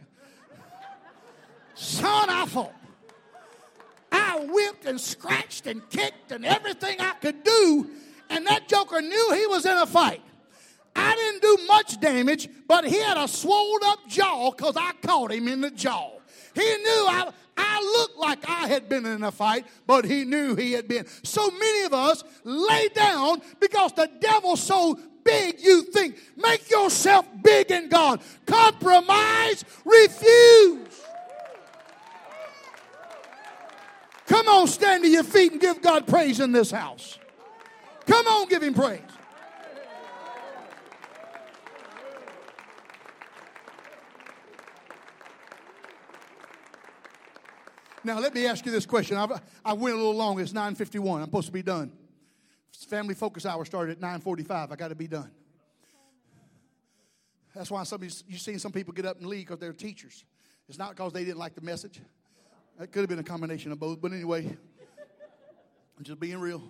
Son, 1.75 2.31
I 2.31 2.47
fought. 2.47 2.73
I 4.27 4.45
whipped 4.45 4.87
and 4.87 5.01
scratched 5.01 5.67
and 5.67 5.89
kicked 5.89 6.33
and 6.33 6.45
everything 6.45 7.01
I 7.01 7.12
could 7.21 7.45
do, 7.45 7.91
and 8.29 8.47
that 8.47 8.69
joker 8.69 9.01
knew 9.01 9.33
he 9.35 9.47
was 9.47 9.65
in 9.65 9.77
a 9.77 9.87
fight. 9.87 10.21
I 10.97 11.15
didn't 11.15 11.43
do 11.43 11.67
much 11.67 12.01
damage, 12.01 12.49
but 12.67 12.85
he 12.85 12.99
had 12.99 13.19
a 13.19 13.29
swollen 13.29 13.83
up 13.85 14.01
jaw 14.09 14.51
because 14.51 14.77
I 14.77 14.93
caught 15.03 15.33
him 15.33 15.47
in 15.47 15.61
the 15.61 15.71
jaw. 15.71 16.11
He 16.55 16.62
knew 16.62 17.07
I, 17.09 17.31
I 17.57 17.99
looked 17.99 18.19
like 18.19 18.49
I 18.49 18.67
had 18.67 18.89
been 18.89 19.05
in 19.05 19.23
a 19.23 19.31
fight, 19.31 19.67
but 19.87 20.05
he 20.07 20.25
knew 20.25 20.57
he 20.57 20.73
had 20.73 20.89
been. 20.89 21.07
So 21.23 21.51
many 21.51 21.85
of 21.85 21.93
us 21.93 22.25
lay 22.45 22.89
down 22.89 23.43
because 23.61 23.93
the 23.93 24.11
devil's 24.21 24.62
so 24.62 24.99
big 25.23 25.61
you 25.61 25.83
think. 25.83 26.19
Make 26.37 26.71
yourself 26.71 27.27
big 27.43 27.71
in 27.71 27.89
God. 27.89 28.23
Compromise, 28.47 29.65
refuse. 29.85 31.06
Come 34.27 34.49
on, 34.49 34.67
stand 34.67 35.05
to 35.05 35.09
your 35.09 35.23
feet 35.23 35.53
and 35.53 35.61
give 35.61 35.81
God 35.81 36.07
praise 36.07 36.41
in 36.41 36.53
this 36.53 36.71
house. 36.71 37.19
Come 38.07 38.27
on, 38.27 38.49
give 38.49 38.62
him 38.62 38.75
praise. 38.75 39.01
Now, 48.07 48.21
let 48.21 48.35
me 48.35 48.47
ask 48.47 48.65
you 48.65 48.71
this 48.71 48.87
question. 48.87 49.17
I've, 49.17 49.33
I 49.65 49.73
went 49.73 49.95
a 49.95 49.99
little 49.99 50.15
long. 50.15 50.39
It's 50.39 50.53
9.51. 50.53 51.17
I'm 51.17 51.25
supposed 51.25 51.49
to 51.49 51.53
be 51.53 51.62
done. 51.62 51.91
Family 52.89 53.15
focus 53.15 53.45
hour 53.45 53.65
started 53.65 54.01
at 54.01 54.23
9.45. 54.23 54.71
I 54.71 54.77
got 54.77 54.89
to 54.89 54.95
be 54.95 55.09
done. 55.09 55.31
That's 57.53 57.69
why 57.69 57.83
some 57.83 58.03
you've 58.03 58.41
seen 58.41 58.61
some 58.61 58.71
people 58.71 58.93
get 58.93 59.07
up 59.07 59.19
and 59.19 59.27
leave 59.27 59.47
because 59.47 59.59
they're 59.59 59.73
teachers. 59.73 60.25
It's 60.69 60.79
not 60.79 60.91
because 60.91 61.12
they 61.12 61.25
didn't 61.25 61.39
like 61.39 61.57
the 61.57 61.62
message. 61.62 62.01
That 62.79 62.93
could 62.93 63.01
have 63.01 63.09
been 63.09 63.19
a 63.19 63.25
combination 63.25 63.73
of 63.73 63.79
both. 63.79 64.01
But 64.01 64.12
anyway, 64.12 64.45
I'm 65.97 66.05
just 66.05 66.21
being 66.21 66.39
real. 66.39 66.62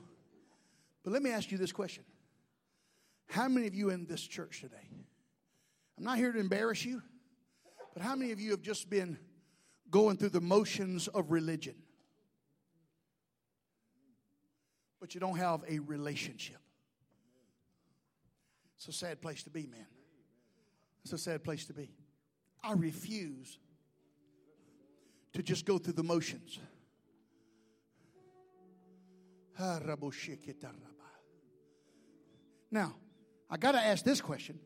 But 1.02 1.12
let 1.12 1.22
me 1.22 1.30
ask 1.30 1.50
you 1.50 1.58
this 1.58 1.72
question 1.72 2.04
How 3.28 3.48
many 3.48 3.66
of 3.66 3.74
you 3.74 3.90
in 3.90 4.06
this 4.06 4.22
church 4.22 4.60
today? 4.60 4.76
I'm 5.98 6.04
not 6.04 6.18
here 6.18 6.30
to 6.30 6.38
embarrass 6.38 6.84
you, 6.84 7.02
but 7.94 8.02
how 8.02 8.14
many 8.14 8.32
of 8.32 8.40
you 8.40 8.50
have 8.50 8.62
just 8.62 8.90
been 8.90 9.18
going 9.90 10.16
through 10.16 10.28
the 10.28 10.40
motions 10.40 11.08
of 11.08 11.30
religion? 11.30 11.74
But 15.00 15.14
you 15.14 15.20
don't 15.20 15.38
have 15.38 15.64
a 15.68 15.78
relationship. 15.78 16.58
It's 18.76 18.88
a 18.88 18.92
sad 18.92 19.22
place 19.22 19.42
to 19.44 19.50
be, 19.50 19.66
man. 19.66 19.86
It's 21.02 21.12
a 21.12 21.18
sad 21.18 21.42
place 21.42 21.64
to 21.66 21.72
be. 21.72 21.90
I 22.62 22.72
refuse 22.72 23.58
to 25.36 25.42
just 25.42 25.66
go 25.66 25.76
through 25.76 25.92
the 25.92 26.02
motions. 26.02 26.58
Ah, 29.58 29.78
now, 32.70 32.94
I 33.48 33.56
got 33.58 33.72
to 33.72 33.78
ask 33.78 34.04
this 34.04 34.20
question 34.20 34.58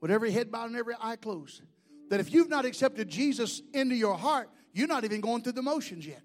with 0.00 0.10
every 0.10 0.30
head 0.30 0.50
bowed 0.50 0.66
and 0.66 0.76
every 0.76 0.94
eye 1.00 1.16
closed 1.16 1.62
that 2.10 2.20
if 2.20 2.32
you've 2.32 2.50
not 2.50 2.64
accepted 2.64 3.08
Jesus 3.08 3.62
into 3.72 3.94
your 3.94 4.16
heart, 4.16 4.50
you're 4.74 4.86
not 4.86 5.04
even 5.04 5.20
going 5.20 5.42
through 5.42 5.52
the 5.52 5.62
motions 5.62 6.06
yet. 6.06 6.22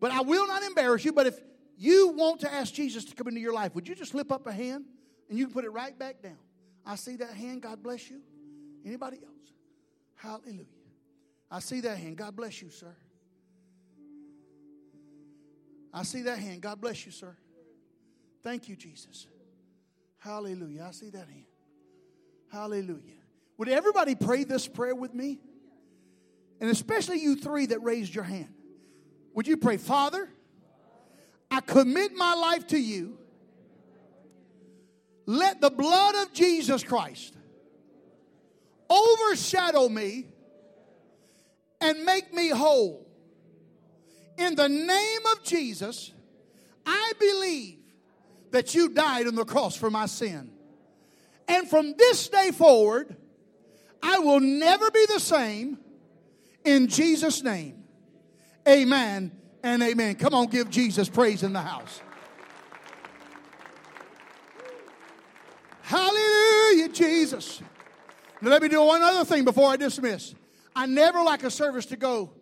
But 0.00 0.12
I 0.12 0.20
will 0.22 0.46
not 0.46 0.62
embarrass 0.62 1.04
you, 1.04 1.12
but 1.12 1.26
if 1.26 1.38
you 1.76 2.08
want 2.08 2.40
to 2.40 2.52
ask 2.52 2.72
Jesus 2.72 3.04
to 3.06 3.14
come 3.14 3.28
into 3.28 3.40
your 3.40 3.52
life, 3.52 3.74
would 3.74 3.88
you 3.88 3.94
just 3.94 4.12
slip 4.12 4.30
up 4.30 4.46
a 4.46 4.52
hand 4.52 4.84
and 5.28 5.38
you 5.38 5.46
can 5.46 5.52
put 5.52 5.64
it 5.64 5.70
right 5.70 5.96
back 5.98 6.22
down? 6.22 6.38
I 6.86 6.94
see 6.94 7.16
that 7.16 7.34
hand. 7.34 7.62
God 7.62 7.82
bless 7.82 8.08
you. 8.08 8.20
Anybody 8.84 9.18
else? 9.18 9.52
Hallelujah. 10.14 10.79
I 11.50 11.60
see 11.60 11.80
that 11.80 11.98
hand. 11.98 12.16
God 12.16 12.36
bless 12.36 12.62
you, 12.62 12.70
sir. 12.70 12.94
I 15.92 16.04
see 16.04 16.22
that 16.22 16.38
hand. 16.38 16.60
God 16.60 16.80
bless 16.80 17.04
you, 17.04 17.10
sir. 17.10 17.36
Thank 18.42 18.68
you, 18.68 18.76
Jesus. 18.76 19.26
Hallelujah. 20.18 20.86
I 20.88 20.92
see 20.92 21.10
that 21.10 21.28
hand. 21.28 21.46
Hallelujah. 22.52 23.14
Would 23.58 23.68
everybody 23.68 24.14
pray 24.14 24.44
this 24.44 24.68
prayer 24.68 24.94
with 24.94 25.12
me? 25.12 25.40
And 26.60 26.70
especially 26.70 27.20
you 27.20 27.36
three 27.36 27.66
that 27.66 27.82
raised 27.82 28.14
your 28.14 28.24
hand. 28.24 28.54
Would 29.34 29.46
you 29.46 29.56
pray, 29.56 29.76
Father, 29.76 30.28
I 31.50 31.60
commit 31.60 32.14
my 32.14 32.34
life 32.34 32.68
to 32.68 32.78
you. 32.78 33.18
Let 35.26 35.60
the 35.60 35.70
blood 35.70 36.14
of 36.16 36.32
Jesus 36.32 36.82
Christ 36.82 37.34
overshadow 38.88 39.88
me 39.88 40.26
and 41.80 42.04
make 42.04 42.32
me 42.32 42.48
whole. 42.48 43.06
In 44.36 44.54
the 44.54 44.68
name 44.68 45.20
of 45.32 45.42
Jesus, 45.42 46.12
I 46.86 47.12
believe 47.18 47.78
that 48.50 48.74
you 48.74 48.88
died 48.88 49.26
on 49.26 49.34
the 49.34 49.44
cross 49.44 49.76
for 49.76 49.90
my 49.90 50.06
sin. 50.06 50.50
And 51.46 51.68
from 51.68 51.94
this 51.96 52.28
day 52.28 52.50
forward, 52.52 53.16
I 54.02 54.18
will 54.20 54.40
never 54.40 54.90
be 54.90 55.04
the 55.12 55.20
same 55.20 55.78
in 56.64 56.88
Jesus' 56.88 57.42
name. 57.42 57.84
Amen 58.68 59.32
and 59.62 59.82
amen. 59.82 60.14
Come 60.16 60.34
on, 60.34 60.46
give 60.46 60.70
Jesus 60.70 61.08
praise 61.08 61.42
in 61.42 61.52
the 61.52 61.60
house. 61.60 62.00
Hallelujah, 65.82 66.88
Jesus. 66.88 67.60
Now, 68.40 68.50
let 68.50 68.62
me 68.62 68.68
do 68.68 68.82
one 68.82 69.02
other 69.02 69.24
thing 69.24 69.44
before 69.44 69.70
I 69.70 69.76
dismiss. 69.76 70.34
I 70.74 70.86
never 70.86 71.22
like 71.22 71.42
a 71.42 71.50
service 71.50 71.86
to 71.86 71.96
go, 71.96 72.32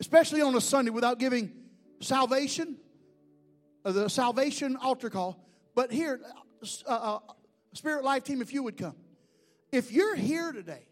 especially 0.00 0.42
on 0.42 0.54
a 0.54 0.60
Sunday, 0.60 0.90
without 0.90 1.18
giving 1.18 1.52
salvation, 2.00 2.76
uh, 3.84 3.92
the 3.92 4.08
salvation 4.08 4.76
altar 4.76 5.10
call. 5.10 5.44
But 5.74 5.92
here, 5.92 6.20
uh, 6.86 6.92
uh, 6.92 7.18
Spirit 7.72 8.04
Life 8.04 8.24
team, 8.24 8.42
if 8.42 8.52
you 8.52 8.62
would 8.62 8.76
come. 8.76 8.96
If 9.70 9.90
you're 9.90 10.14
here 10.14 10.52
today, 10.52 10.84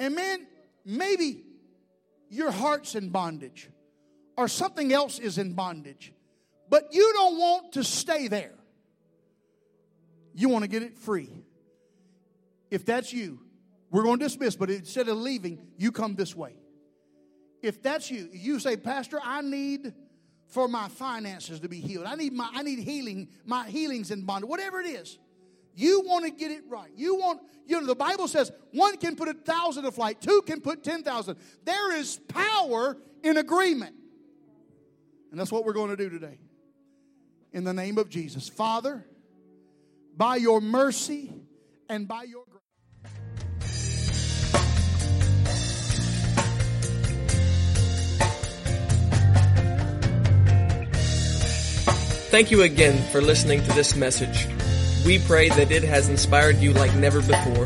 and 0.00 0.16
man, 0.16 0.46
maybe 0.84 1.44
your 2.28 2.50
heart's 2.50 2.96
in 2.96 3.10
bondage, 3.10 3.70
or 4.36 4.48
something 4.48 4.92
else 4.92 5.20
is 5.20 5.38
in 5.38 5.52
bondage, 5.52 6.12
but 6.68 6.88
you 6.92 7.12
don't 7.14 7.38
want 7.38 7.72
to 7.74 7.84
stay 7.84 8.26
there. 8.26 8.54
You 10.34 10.48
want 10.48 10.64
to 10.64 10.68
get 10.68 10.82
it 10.82 10.98
free. 10.98 11.30
If 12.72 12.84
that's 12.84 13.12
you, 13.12 13.38
we're 13.94 14.02
going 14.02 14.18
to 14.18 14.24
dismiss, 14.24 14.56
but 14.56 14.70
instead 14.70 15.08
of 15.08 15.18
leaving, 15.18 15.68
you 15.78 15.92
come 15.92 16.16
this 16.16 16.34
way. 16.34 16.56
If 17.62 17.80
that's 17.80 18.10
you, 18.10 18.28
you 18.32 18.58
say, 18.58 18.76
Pastor, 18.76 19.20
I 19.22 19.40
need 19.40 19.94
for 20.48 20.66
my 20.66 20.88
finances 20.88 21.60
to 21.60 21.68
be 21.68 21.78
healed. 21.78 22.04
I 22.04 22.16
need 22.16 22.32
my 22.32 22.50
I 22.52 22.64
need 22.64 22.80
healing, 22.80 23.28
my 23.44 23.68
healings 23.68 24.10
in 24.10 24.26
bondage, 24.26 24.50
whatever 24.50 24.80
it 24.80 24.86
is. 24.86 25.16
You 25.76 26.02
want 26.04 26.24
to 26.24 26.32
get 26.32 26.50
it 26.50 26.64
right. 26.68 26.90
You 26.96 27.14
want, 27.14 27.42
you 27.66 27.80
know, 27.80 27.86
the 27.86 27.94
Bible 27.94 28.26
says 28.26 28.50
one 28.72 28.96
can 28.96 29.14
put 29.14 29.28
a 29.28 29.32
thousand 29.32 29.84
to 29.84 29.92
flight, 29.92 30.20
two 30.20 30.42
can 30.44 30.60
put 30.60 30.82
ten 30.82 31.04
thousand. 31.04 31.36
There 31.64 31.94
is 31.96 32.18
power 32.26 32.96
in 33.22 33.36
agreement. 33.36 33.94
And 35.30 35.38
that's 35.38 35.52
what 35.52 35.64
we're 35.64 35.72
going 35.72 35.90
to 35.90 35.96
do 35.96 36.10
today. 36.10 36.40
In 37.52 37.62
the 37.62 37.72
name 37.72 37.98
of 37.98 38.08
Jesus. 38.08 38.48
Father, 38.48 39.06
by 40.16 40.34
your 40.34 40.60
mercy 40.60 41.32
and 41.88 42.08
by 42.08 42.24
your 42.24 42.44
Thank 52.34 52.50
you 52.50 52.62
again 52.62 52.98
for 53.12 53.20
listening 53.20 53.62
to 53.62 53.72
this 53.74 53.94
message. 53.94 54.48
We 55.06 55.20
pray 55.20 55.50
that 55.50 55.70
it 55.70 55.84
has 55.84 56.08
inspired 56.08 56.56
you 56.56 56.72
like 56.72 56.92
never 56.96 57.22
before. 57.22 57.64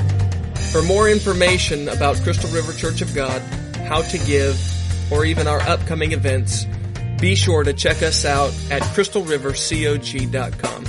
For 0.72 0.82
more 0.82 1.08
information 1.08 1.88
about 1.88 2.16
Crystal 2.16 2.50
River 2.50 2.74
Church 2.74 3.00
of 3.00 3.14
God, 3.14 3.40
how 3.88 4.02
to 4.02 4.18
give, 4.26 4.60
or 5.10 5.24
even 5.24 5.46
our 5.46 5.62
upcoming 5.62 6.12
events, 6.12 6.66
be 7.18 7.34
sure 7.34 7.64
to 7.64 7.72
check 7.72 8.02
us 8.02 8.26
out 8.26 8.52
at 8.70 8.82
crystalrivercog.com. 8.82 10.84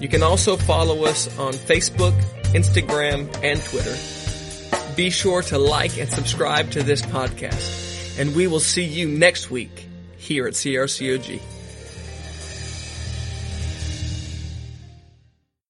You 0.00 0.08
can 0.08 0.22
also 0.22 0.56
follow 0.56 1.04
us 1.04 1.26
on 1.36 1.52
Facebook, 1.52 2.14
Instagram, 2.54 3.28
and 3.42 3.60
Twitter. 3.60 3.96
Be 4.94 5.10
sure 5.10 5.42
to 5.42 5.58
like 5.58 5.98
and 5.98 6.08
subscribe 6.08 6.70
to 6.70 6.84
this 6.84 7.02
podcast, 7.02 8.20
and 8.20 8.36
we 8.36 8.46
will 8.46 8.60
see 8.60 8.84
you 8.84 9.08
next 9.08 9.50
week 9.50 9.88
here 10.16 10.46
at 10.46 10.52
CRCOG. 10.52 11.55